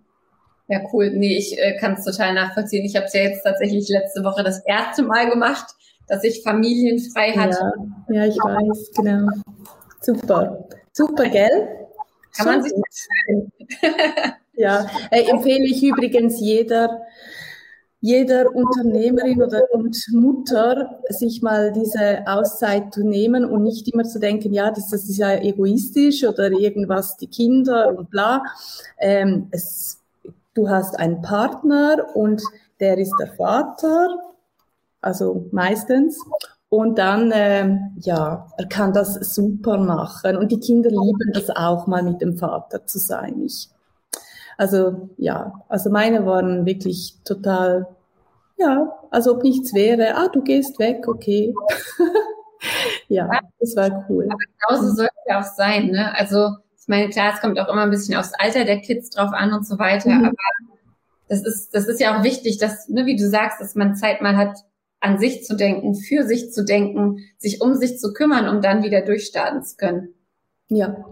Ja, 0.70 0.80
cool. 0.92 1.10
Nee, 1.10 1.36
ich 1.36 1.58
äh, 1.58 1.76
kann 1.78 1.94
es 1.94 2.04
total 2.04 2.32
nachvollziehen. 2.32 2.84
Ich 2.84 2.94
habe 2.94 3.06
es 3.06 3.12
ja 3.12 3.22
jetzt 3.22 3.42
tatsächlich 3.42 3.88
letzte 3.88 4.22
Woche 4.22 4.44
das 4.44 4.64
erste 4.64 5.02
Mal 5.02 5.28
gemacht, 5.28 5.66
dass 6.06 6.22
ich 6.22 6.44
familienfrei 6.44 7.32
hatte. 7.32 7.72
Ja, 8.08 8.22
ja 8.22 8.26
ich 8.26 8.36
weiß, 8.36 8.92
genau. 8.96 9.28
Super. 10.00 10.68
Super, 10.92 11.28
gell? 11.28 11.88
Kann 12.36 12.46
man 12.46 12.62
sich 12.62 12.72
Ja, 14.54 14.86
äh, 15.10 15.22
empfehle 15.22 15.64
ich 15.64 15.82
übrigens 15.82 16.38
jeder, 16.38 17.02
jeder 18.00 18.54
Unternehmerin 18.54 19.42
oder 19.42 19.62
und 19.72 19.96
Mutter, 20.12 21.00
sich 21.08 21.42
mal 21.42 21.72
diese 21.72 22.26
Auszeit 22.26 22.94
zu 22.94 23.02
nehmen 23.04 23.44
und 23.44 23.64
nicht 23.64 23.92
immer 23.92 24.04
zu 24.04 24.20
denken, 24.20 24.52
ja, 24.52 24.70
das, 24.70 24.88
das 24.88 25.08
ist 25.08 25.16
ja 25.16 25.34
egoistisch 25.34 26.22
oder 26.22 26.52
irgendwas, 26.52 27.16
die 27.16 27.26
Kinder 27.26 27.96
und 27.96 28.10
bla. 28.10 28.44
Ähm, 28.98 29.48
es 29.50 29.99
du 30.60 30.68
hast 30.68 30.98
einen 30.98 31.22
Partner 31.22 32.06
und 32.14 32.42
der 32.80 32.98
ist 32.98 33.14
der 33.18 33.28
Vater, 33.28 34.08
also 35.00 35.48
meistens. 35.52 36.22
Und 36.68 36.98
dann, 36.98 37.32
äh, 37.32 37.78
ja, 38.00 38.46
er 38.56 38.68
kann 38.68 38.92
das 38.92 39.14
super 39.34 39.78
machen. 39.78 40.36
Und 40.36 40.52
die 40.52 40.60
Kinder 40.60 40.90
lieben 40.90 41.32
das 41.32 41.50
auch 41.50 41.86
mal 41.86 42.02
mit 42.02 42.20
dem 42.20 42.36
Vater 42.36 42.86
zu 42.86 42.98
sein. 42.98 43.42
Ich, 43.44 43.68
also, 44.56 45.08
ja, 45.16 45.52
also 45.68 45.90
meine 45.90 46.26
waren 46.26 46.66
wirklich 46.66 47.16
total, 47.24 47.88
ja, 48.56 48.92
als 49.10 49.26
ob 49.26 49.42
nichts 49.42 49.74
wäre. 49.74 50.14
Ah, 50.14 50.28
du 50.28 50.42
gehst 50.42 50.78
weg, 50.78 51.08
okay. 51.08 51.54
ja, 53.08 53.28
das 53.58 53.74
war 53.74 54.06
cool. 54.08 54.28
Aber 54.30 54.78
genauso 54.78 54.94
soll 54.94 55.06
es 55.06 55.24
ja 55.26 55.40
auch 55.40 55.56
sein, 55.56 55.86
ne? 55.86 56.16
Also, 56.16 56.56
meine, 56.90 57.08
klar, 57.08 57.32
es 57.34 57.40
kommt 57.40 57.58
auch 57.58 57.68
immer 57.68 57.84
ein 57.84 57.90
bisschen 57.90 58.16
aufs 58.16 58.34
Alter 58.34 58.66
der 58.66 58.80
Kids 58.80 59.08
drauf 59.08 59.32
an 59.32 59.54
und 59.54 59.66
so 59.66 59.78
weiter, 59.78 60.10
mhm. 60.10 60.24
aber 60.26 60.36
das 61.28 61.42
ist, 61.42 61.74
das 61.74 61.86
ist 61.86 62.00
ja 62.00 62.18
auch 62.18 62.24
wichtig, 62.24 62.58
dass, 62.58 62.88
ne, 62.88 63.06
wie 63.06 63.16
du 63.16 63.26
sagst, 63.26 63.60
dass 63.60 63.74
man 63.74 63.96
Zeit 63.96 64.20
mal 64.20 64.36
hat, 64.36 64.58
an 65.00 65.18
sich 65.18 65.44
zu 65.44 65.56
denken, 65.56 65.94
für 65.94 66.24
sich 66.24 66.52
zu 66.52 66.64
denken, 66.64 67.20
sich 67.38 67.62
um 67.62 67.74
sich 67.74 67.98
zu 67.98 68.12
kümmern, 68.12 68.48
um 68.54 68.60
dann 68.60 68.82
wieder 68.82 69.00
durchstarten 69.00 69.62
zu 69.62 69.76
können. 69.76 70.08
Ja, 70.68 71.04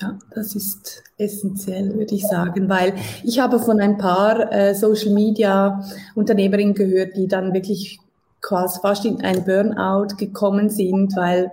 ja, 0.00 0.18
das 0.34 0.54
ist 0.54 1.02
essentiell, 1.16 1.94
würde 1.94 2.14
ich 2.14 2.26
sagen, 2.26 2.68
weil 2.68 2.94
ich 3.24 3.38
habe 3.38 3.58
von 3.58 3.80
ein 3.80 3.96
paar 3.96 4.52
äh, 4.52 4.74
Social 4.74 5.12
Media 5.12 5.82
Unternehmerinnen 6.14 6.74
gehört, 6.74 7.16
die 7.16 7.28
dann 7.28 7.54
wirklich 7.54 7.98
quasi 8.42 8.78
fast 8.80 9.04
in 9.04 9.22
ein 9.22 9.44
Burnout 9.44 10.16
gekommen 10.16 10.68
sind, 10.68 11.16
weil 11.16 11.50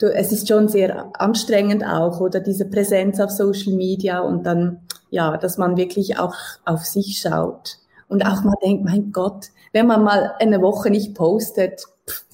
du, 0.00 0.12
es 0.12 0.32
ist 0.32 0.48
schon 0.48 0.68
sehr 0.68 1.10
anstrengend 1.14 1.84
auch, 1.84 2.20
oder 2.20 2.40
diese 2.40 2.64
Präsenz 2.64 3.20
auf 3.20 3.30
Social 3.30 3.74
Media 3.74 4.20
und 4.20 4.44
dann, 4.44 4.80
ja, 5.10 5.36
dass 5.36 5.58
man 5.58 5.76
wirklich 5.76 6.18
auch 6.18 6.34
auf 6.64 6.84
sich 6.84 7.18
schaut 7.18 7.78
und 8.08 8.26
auch 8.26 8.42
mal 8.42 8.56
denkt, 8.62 8.84
mein 8.84 9.12
Gott, 9.12 9.46
wenn 9.72 9.86
man 9.86 10.02
mal 10.02 10.34
eine 10.40 10.60
Woche 10.60 10.90
nicht 10.90 11.14
postet, 11.14 11.84
pff, 12.08 12.24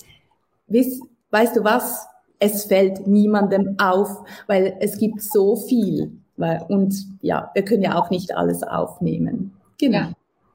weißt, 0.68 1.02
weißt 1.30 1.56
du 1.56 1.64
was? 1.64 2.06
Es 2.38 2.64
fällt 2.64 3.06
niemandem 3.06 3.76
auf, 3.78 4.24
weil 4.46 4.76
es 4.80 4.98
gibt 4.98 5.22
so 5.22 5.56
viel. 5.56 6.12
Weil, 6.36 6.62
und 6.68 6.94
ja, 7.22 7.50
wir 7.54 7.64
können 7.64 7.82
ja 7.82 7.98
auch 7.98 8.10
nicht 8.10 8.36
alles 8.36 8.62
aufnehmen. 8.62 9.54
Genau. 9.78 9.98
Ja. 9.98 10.12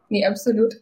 nee, 0.09 0.25
absolut. 0.25 0.75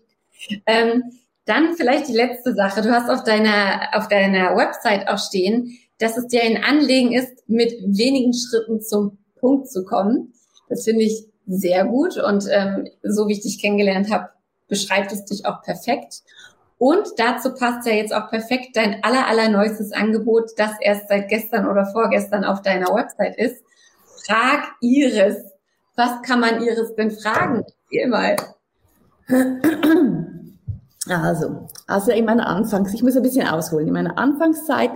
Ähm, 0.66 1.04
dann 1.46 1.74
vielleicht 1.76 2.08
die 2.10 2.14
letzte 2.14 2.54
Sache. 2.54 2.82
Du 2.82 2.92
hast 2.92 3.10
auf 3.10 3.24
deiner, 3.24 3.90
auf 3.94 4.08
deiner 4.08 4.56
Website 4.56 5.08
auch 5.08 5.18
stehen, 5.18 5.78
dass 6.00 6.18
es 6.18 6.28
dir 6.28 6.44
ein 6.44 6.64
Anliegen 6.64 7.14
ist, 7.14 7.48
mit 7.48 7.72
wenigen 7.86 8.34
Schritten 8.34 8.82
zum 8.82 9.18
Punkt 9.40 9.70
zu 9.70 9.86
kommen. 9.86 10.34
Das 10.70 10.84
finde 10.84 11.04
ich 11.04 11.26
sehr 11.46 11.86
gut 11.86 12.18
und 12.18 12.46
ähm, 12.50 12.88
so 13.04 13.28
wie 13.28 13.34
ich 13.34 13.42
dich 13.42 13.62
kennengelernt 13.62 14.12
habe, 14.12 14.30
beschreibt 14.68 15.12
es 15.12 15.26
dich 15.26 15.46
auch 15.46 15.62
perfekt. 15.62 16.22
Und 16.78 17.08
dazu 17.18 17.54
passt 17.54 17.86
ja 17.86 17.94
jetzt 17.94 18.14
auch 18.14 18.30
perfekt 18.30 18.78
dein 18.78 19.04
aller, 19.04 19.28
aller 19.28 19.50
neuestes 19.50 19.92
Angebot, 19.92 20.52
das 20.58 20.72
erst 20.80 21.10
seit 21.10 21.28
gestern 21.28 21.68
oder 21.68 21.86
vorgestern 21.88 22.46
auf 22.46 22.62
deiner 22.62 22.88
Website 22.88 23.38
ist. 23.38 23.64
Frag 24.26 24.64
Iris. 24.80 25.38
Was 25.96 26.22
kann 26.22 26.40
man 26.40 26.62
Iris 26.62 26.96
denn 26.96 27.12
fragen? 27.12 27.66
Erzähl 27.92 28.08
mal. 28.08 28.36
Also, 31.10 31.68
also 31.88 32.12
in 32.12 32.26
meiner 32.26 32.48
Anfangs, 32.48 32.94
ich 32.94 33.04
muss 33.04 33.18
ein 33.18 33.24
bisschen 33.24 33.48
ausholen. 33.48 33.88
In 33.88 33.94
meiner 33.94 34.18
Anfangszeit 34.18 34.92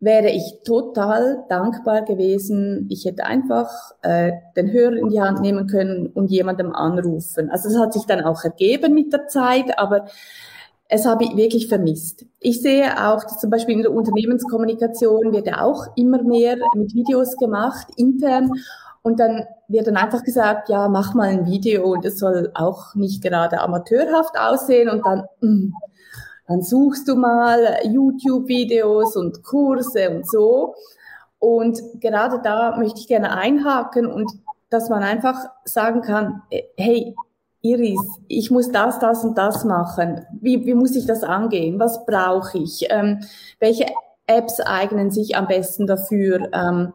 wäre 0.00 0.30
ich 0.30 0.60
total 0.64 1.44
dankbar 1.48 2.02
gewesen. 2.02 2.86
Ich 2.88 3.04
hätte 3.04 3.24
einfach 3.24 3.68
äh, 4.02 4.32
den 4.56 4.70
Hörer 4.70 4.96
in 4.96 5.08
die 5.08 5.20
Hand 5.20 5.40
nehmen 5.40 5.66
können 5.66 6.06
und 6.06 6.30
jemandem 6.30 6.72
anrufen. 6.72 7.50
Also 7.50 7.68
das 7.68 7.78
hat 7.78 7.92
sich 7.92 8.04
dann 8.06 8.22
auch 8.22 8.44
ergeben 8.44 8.94
mit 8.94 9.12
der 9.12 9.26
Zeit, 9.26 9.78
aber 9.78 10.06
es 10.88 11.04
habe 11.04 11.24
ich 11.24 11.36
wirklich 11.36 11.68
vermisst. 11.68 12.24
Ich 12.40 12.62
sehe 12.62 13.08
auch, 13.08 13.22
dass 13.22 13.38
zum 13.38 13.50
Beispiel 13.50 13.74
in 13.74 13.82
der 13.82 13.92
Unternehmenskommunikation 13.92 15.32
wird 15.32 15.46
ja 15.46 15.62
auch 15.62 15.86
immer 15.96 16.22
mehr 16.22 16.56
mit 16.74 16.94
Videos 16.94 17.36
gemacht, 17.36 17.88
intern. 17.96 18.52
Und 19.02 19.20
dann 19.20 19.44
wird 19.68 19.86
dann 19.86 19.96
einfach 19.96 20.22
gesagt, 20.22 20.68
ja, 20.68 20.88
mach 20.88 21.14
mal 21.14 21.28
ein 21.28 21.46
Video 21.46 21.92
und 21.92 22.04
es 22.04 22.18
soll 22.18 22.50
auch 22.54 22.94
nicht 22.94 23.22
gerade 23.22 23.60
amateurhaft 23.60 24.38
aussehen 24.38 24.88
und 24.88 25.04
dann, 25.04 25.24
mh, 25.40 25.50
mm, 25.50 25.72
dann 26.48 26.62
suchst 26.62 27.06
du 27.06 27.14
mal 27.14 27.78
YouTube-Videos 27.84 29.16
und 29.16 29.44
Kurse 29.44 30.10
und 30.10 30.28
so. 30.28 30.74
Und 31.38 31.78
gerade 32.00 32.40
da 32.42 32.76
möchte 32.76 33.00
ich 33.00 33.06
gerne 33.06 33.36
einhaken 33.36 34.06
und 34.06 34.32
dass 34.70 34.88
man 34.88 35.02
einfach 35.02 35.38
sagen 35.64 36.00
kann, 36.00 36.42
hey, 36.76 37.14
Iris, 37.60 38.00
ich 38.28 38.50
muss 38.50 38.70
das, 38.70 38.98
das 38.98 39.24
und 39.24 39.36
das 39.36 39.64
machen. 39.64 40.24
Wie, 40.40 40.64
wie 40.64 40.74
muss 40.74 40.96
ich 40.96 41.06
das 41.06 41.22
angehen? 41.22 41.78
Was 41.78 42.06
brauche 42.06 42.58
ich? 42.58 42.86
Ähm, 42.88 43.20
welche 43.60 43.86
Apps 44.26 44.60
eignen 44.60 45.10
sich 45.10 45.36
am 45.36 45.48
besten 45.48 45.86
dafür? 45.86 46.48
Ähm, 46.52 46.92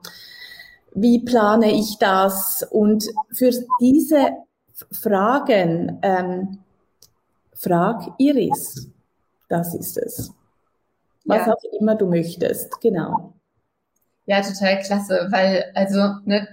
wie 0.94 1.20
plane 1.20 1.72
ich 1.72 1.98
das? 2.00 2.66
Und 2.70 3.06
für 3.32 3.52
diese 3.80 4.30
Fragen, 4.92 6.00
ähm, 6.02 6.60
frag 7.54 8.14
Iris. 8.18 8.90
Das 9.54 9.76
ist 9.76 10.00
es. 10.00 10.34
Was 11.26 11.46
ja. 11.46 11.54
auch 11.54 11.80
immer 11.80 11.94
du 11.94 12.08
möchtest, 12.08 12.82
genau. 12.82 13.36
Ja, 14.26 14.42
total 14.42 14.80
klasse, 14.80 15.28
weil 15.30 15.66
also 15.76 16.16
ne, 16.26 16.48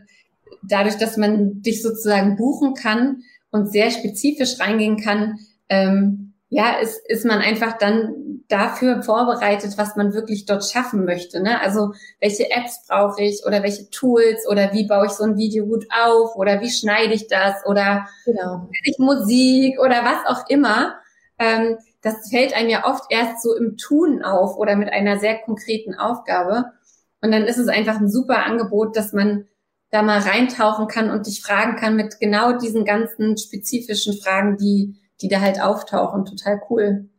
dadurch, 0.62 0.98
dass 0.98 1.16
man 1.16 1.62
dich 1.62 1.80
sozusagen 1.80 2.36
buchen 2.36 2.74
kann 2.74 3.22
und 3.52 3.72
sehr 3.72 3.90
spezifisch 3.90 4.60
reingehen 4.60 4.98
kann, 4.98 5.38
ähm, 5.70 6.34
ja, 6.50 6.72
ist, 6.72 7.00
ist 7.08 7.24
man 7.24 7.38
einfach 7.38 7.78
dann 7.78 8.42
dafür 8.48 9.02
vorbereitet, 9.02 9.78
was 9.78 9.96
man 9.96 10.12
wirklich 10.12 10.44
dort 10.44 10.68
schaffen 10.68 11.06
möchte. 11.06 11.40
Ne? 11.42 11.58
Also 11.62 11.94
welche 12.20 12.50
Apps 12.50 12.86
brauche 12.86 13.22
ich 13.22 13.46
oder 13.46 13.62
welche 13.62 13.88
Tools 13.88 14.46
oder 14.46 14.74
wie 14.74 14.86
baue 14.86 15.06
ich 15.06 15.12
so 15.12 15.24
ein 15.24 15.38
Video 15.38 15.64
gut 15.64 15.86
auf 15.90 16.36
oder 16.36 16.60
wie 16.60 16.70
schneide 16.70 17.14
ich 17.14 17.28
das 17.28 17.64
oder 17.64 18.06
genau. 18.26 18.68
ich 18.84 18.98
Musik 18.98 19.80
oder 19.80 20.04
was 20.04 20.26
auch 20.26 20.46
immer. 20.50 20.96
Ähm, 21.38 21.78
das 22.02 22.30
fällt 22.30 22.54
einem 22.54 22.70
ja 22.70 22.86
oft 22.86 23.04
erst 23.10 23.42
so 23.42 23.54
im 23.54 23.76
Tun 23.76 24.22
auf 24.22 24.56
oder 24.56 24.76
mit 24.76 24.90
einer 24.92 25.18
sehr 25.18 25.38
konkreten 25.38 25.94
Aufgabe. 25.94 26.72
Und 27.20 27.32
dann 27.32 27.44
ist 27.44 27.58
es 27.58 27.68
einfach 27.68 28.00
ein 28.00 28.08
super 28.08 28.44
Angebot, 28.44 28.96
dass 28.96 29.12
man 29.12 29.46
da 29.90 30.02
mal 30.02 30.20
reintauchen 30.20 30.86
kann 30.86 31.10
und 31.10 31.26
dich 31.26 31.42
fragen 31.42 31.76
kann 31.76 31.96
mit 31.96 32.20
genau 32.20 32.56
diesen 32.56 32.84
ganzen 32.84 33.36
spezifischen 33.36 34.16
Fragen, 34.16 34.56
die, 34.56 34.96
die 35.20 35.28
da 35.28 35.40
halt 35.40 35.60
auftauchen. 35.60 36.24
Total 36.24 36.60
cool. 36.70 37.10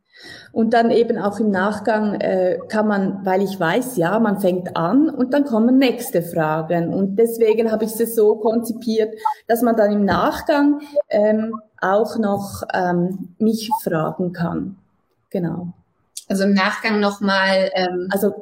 Und 0.51 0.73
dann 0.73 0.91
eben 0.91 1.17
auch 1.17 1.39
im 1.39 1.49
Nachgang 1.49 2.15
äh, 2.19 2.59
kann 2.67 2.87
man, 2.87 3.25
weil 3.25 3.41
ich 3.41 3.57
weiß, 3.57 3.95
ja, 3.95 4.19
man 4.19 4.39
fängt 4.41 4.75
an 4.75 5.09
und 5.09 5.33
dann 5.33 5.45
kommen 5.45 5.77
nächste 5.77 6.21
Fragen. 6.21 6.93
Und 6.93 7.15
deswegen 7.15 7.71
habe 7.71 7.85
ich 7.85 7.97
es 7.97 8.15
so 8.15 8.35
konzipiert, 8.35 9.13
dass 9.47 9.61
man 9.61 9.77
dann 9.77 9.91
im 9.91 10.03
Nachgang 10.03 10.81
ähm, 11.09 11.53
auch 11.79 12.17
noch 12.17 12.63
ähm, 12.73 13.35
mich 13.37 13.69
fragen 13.81 14.33
kann. 14.33 14.75
Genau. 15.29 15.69
Also 16.27 16.43
im 16.43 16.53
Nachgang 16.53 16.99
nochmal. 16.99 17.71
Ähm 17.73 18.07
also 18.11 18.33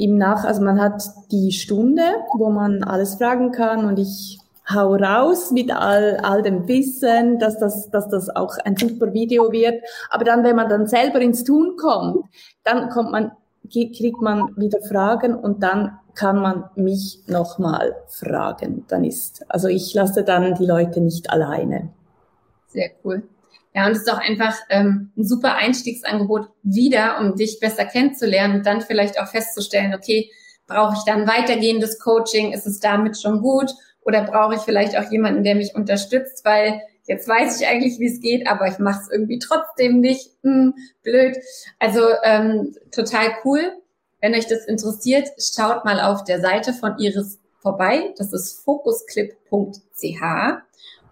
im 0.00 0.16
Nach, 0.16 0.44
also 0.44 0.62
man 0.62 0.80
hat 0.80 1.02
die 1.30 1.52
Stunde, 1.52 2.02
wo 2.38 2.48
man 2.50 2.82
alles 2.82 3.16
fragen 3.16 3.52
kann 3.52 3.84
und 3.84 3.98
ich 3.98 4.39
hau 4.72 4.94
raus 4.94 5.50
mit 5.50 5.70
all, 5.70 6.16
all 6.18 6.42
dem 6.42 6.66
Wissen, 6.68 7.38
dass 7.38 7.58
das, 7.58 7.90
dass 7.90 8.08
das 8.08 8.34
auch 8.34 8.56
ein 8.64 8.76
super 8.76 9.12
Video 9.12 9.52
wird. 9.52 9.82
Aber 10.10 10.24
dann, 10.24 10.44
wenn 10.44 10.56
man 10.56 10.68
dann 10.68 10.86
selber 10.86 11.20
ins 11.20 11.44
Tun 11.44 11.76
kommt, 11.76 12.24
dann 12.64 12.88
kommt 12.90 13.12
man, 13.12 13.32
kriegt 13.70 14.20
man 14.20 14.56
wieder 14.56 14.80
Fragen 14.82 15.34
und 15.34 15.62
dann 15.62 15.98
kann 16.14 16.40
man 16.40 16.64
mich 16.74 17.20
nochmal 17.26 17.96
fragen. 18.08 18.84
Dann 18.88 19.04
ist, 19.04 19.44
also 19.48 19.68
ich 19.68 19.94
lasse 19.94 20.24
dann 20.24 20.54
die 20.54 20.66
Leute 20.66 21.00
nicht 21.00 21.30
alleine. 21.30 21.90
Sehr 22.68 22.90
cool. 23.04 23.22
Ja, 23.74 23.86
und 23.86 23.92
es 23.92 23.98
ist 23.98 24.12
auch 24.12 24.18
einfach 24.18 24.56
ähm, 24.68 25.12
ein 25.16 25.24
super 25.24 25.54
Einstiegsangebot 25.54 26.48
wieder, 26.62 27.20
um 27.20 27.36
dich 27.36 27.60
besser 27.60 27.84
kennenzulernen 27.84 28.56
und 28.56 28.66
dann 28.66 28.80
vielleicht 28.80 29.20
auch 29.20 29.28
festzustellen, 29.28 29.94
okay, 29.94 30.30
brauche 30.66 30.94
ich 30.96 31.04
dann 31.04 31.28
weitergehendes 31.28 31.98
Coaching? 32.00 32.52
Ist 32.52 32.66
es 32.66 32.80
damit 32.80 33.20
schon 33.20 33.40
gut? 33.40 33.70
Oder 34.10 34.24
brauche 34.24 34.56
ich 34.56 34.62
vielleicht 34.62 34.98
auch 34.98 35.08
jemanden, 35.12 35.44
der 35.44 35.54
mich 35.54 35.76
unterstützt, 35.76 36.44
weil 36.44 36.80
jetzt 37.06 37.28
weiß 37.28 37.60
ich 37.60 37.68
eigentlich, 37.68 38.00
wie 38.00 38.12
es 38.12 38.20
geht, 38.20 38.48
aber 38.48 38.66
ich 38.66 38.80
mache 38.80 39.02
es 39.02 39.08
irgendwie 39.08 39.38
trotzdem 39.38 40.00
nicht. 40.00 40.32
Hm, 40.42 40.74
blöd. 41.04 41.36
Also 41.78 42.00
ähm, 42.24 42.74
total 42.90 43.28
cool. 43.44 43.60
Wenn 44.20 44.34
euch 44.34 44.48
das 44.48 44.64
interessiert, 44.64 45.28
schaut 45.38 45.84
mal 45.84 46.00
auf 46.00 46.24
der 46.24 46.40
Seite 46.40 46.72
von 46.72 46.98
Iris 46.98 47.38
vorbei. 47.60 48.12
Das 48.18 48.32
ist 48.32 48.64
focusclip.ch. 48.64 50.22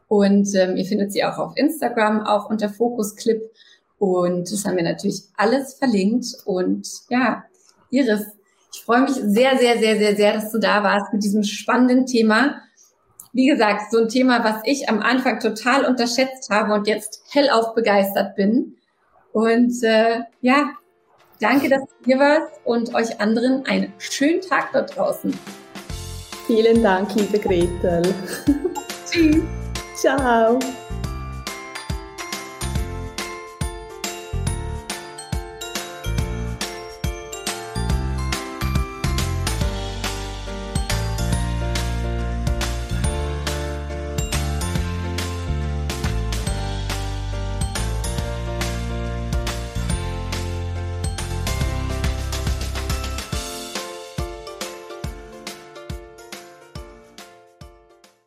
Und 0.09 0.55
ähm, 0.57 0.77
ihr 0.77 0.85
findet 0.85 1.13
sie 1.13 1.23
auch 1.23 1.39
auf 1.39 1.53
Instagram, 1.55 2.27
auch 2.27 2.51
unter 2.51 2.69
Focusclip. 2.69 3.43
Und 4.01 4.51
das 4.51 4.65
haben 4.65 4.77
wir 4.77 4.83
natürlich 4.83 5.23
alles 5.37 5.75
verlinkt. 5.75 6.27
Und 6.45 6.89
ja, 7.11 7.45
Iris, 7.91 8.27
ich 8.75 8.81
freue 8.83 9.03
mich 9.03 9.13
sehr, 9.13 9.57
sehr, 9.57 9.79
sehr, 9.79 9.99
sehr, 9.99 10.17
sehr, 10.17 10.33
dass 10.33 10.51
du 10.51 10.59
da 10.59 10.83
warst 10.83 11.13
mit 11.13 11.23
diesem 11.23 11.45
spannenden 11.45 12.05
Thema. 12.05 12.61
Wie 13.39 13.47
gesagt, 13.47 13.93
so 13.93 13.99
ein 13.99 14.09
Thema, 14.09 14.43
was 14.43 14.63
ich 14.65 14.89
am 14.89 15.01
Anfang 15.01 15.39
total 15.39 15.85
unterschätzt 15.85 16.51
habe 16.51 16.75
und 16.75 16.89
jetzt 16.89 17.23
hellauf 17.31 17.73
begeistert 17.73 18.35
bin. 18.35 18.77
Und 19.33 19.81
äh, 19.85 20.23
ja, 20.41 20.71
danke, 21.39 21.69
dass 21.69 21.83
du 21.83 21.95
hier 22.05 22.19
warst 22.19 22.51
und 22.65 22.93
euch 22.97 23.21
anderen 23.21 23.65
einen 23.65 23.93
schönen 23.99 24.41
Tag 24.41 24.73
dort 24.73 24.97
draußen. 24.97 25.33
Vielen 26.49 26.83
Dank, 26.83 27.15
liebe 27.15 27.39
Gretel. 27.39 28.03
Tschüss. 29.09 29.45
Ciao. 29.95 30.59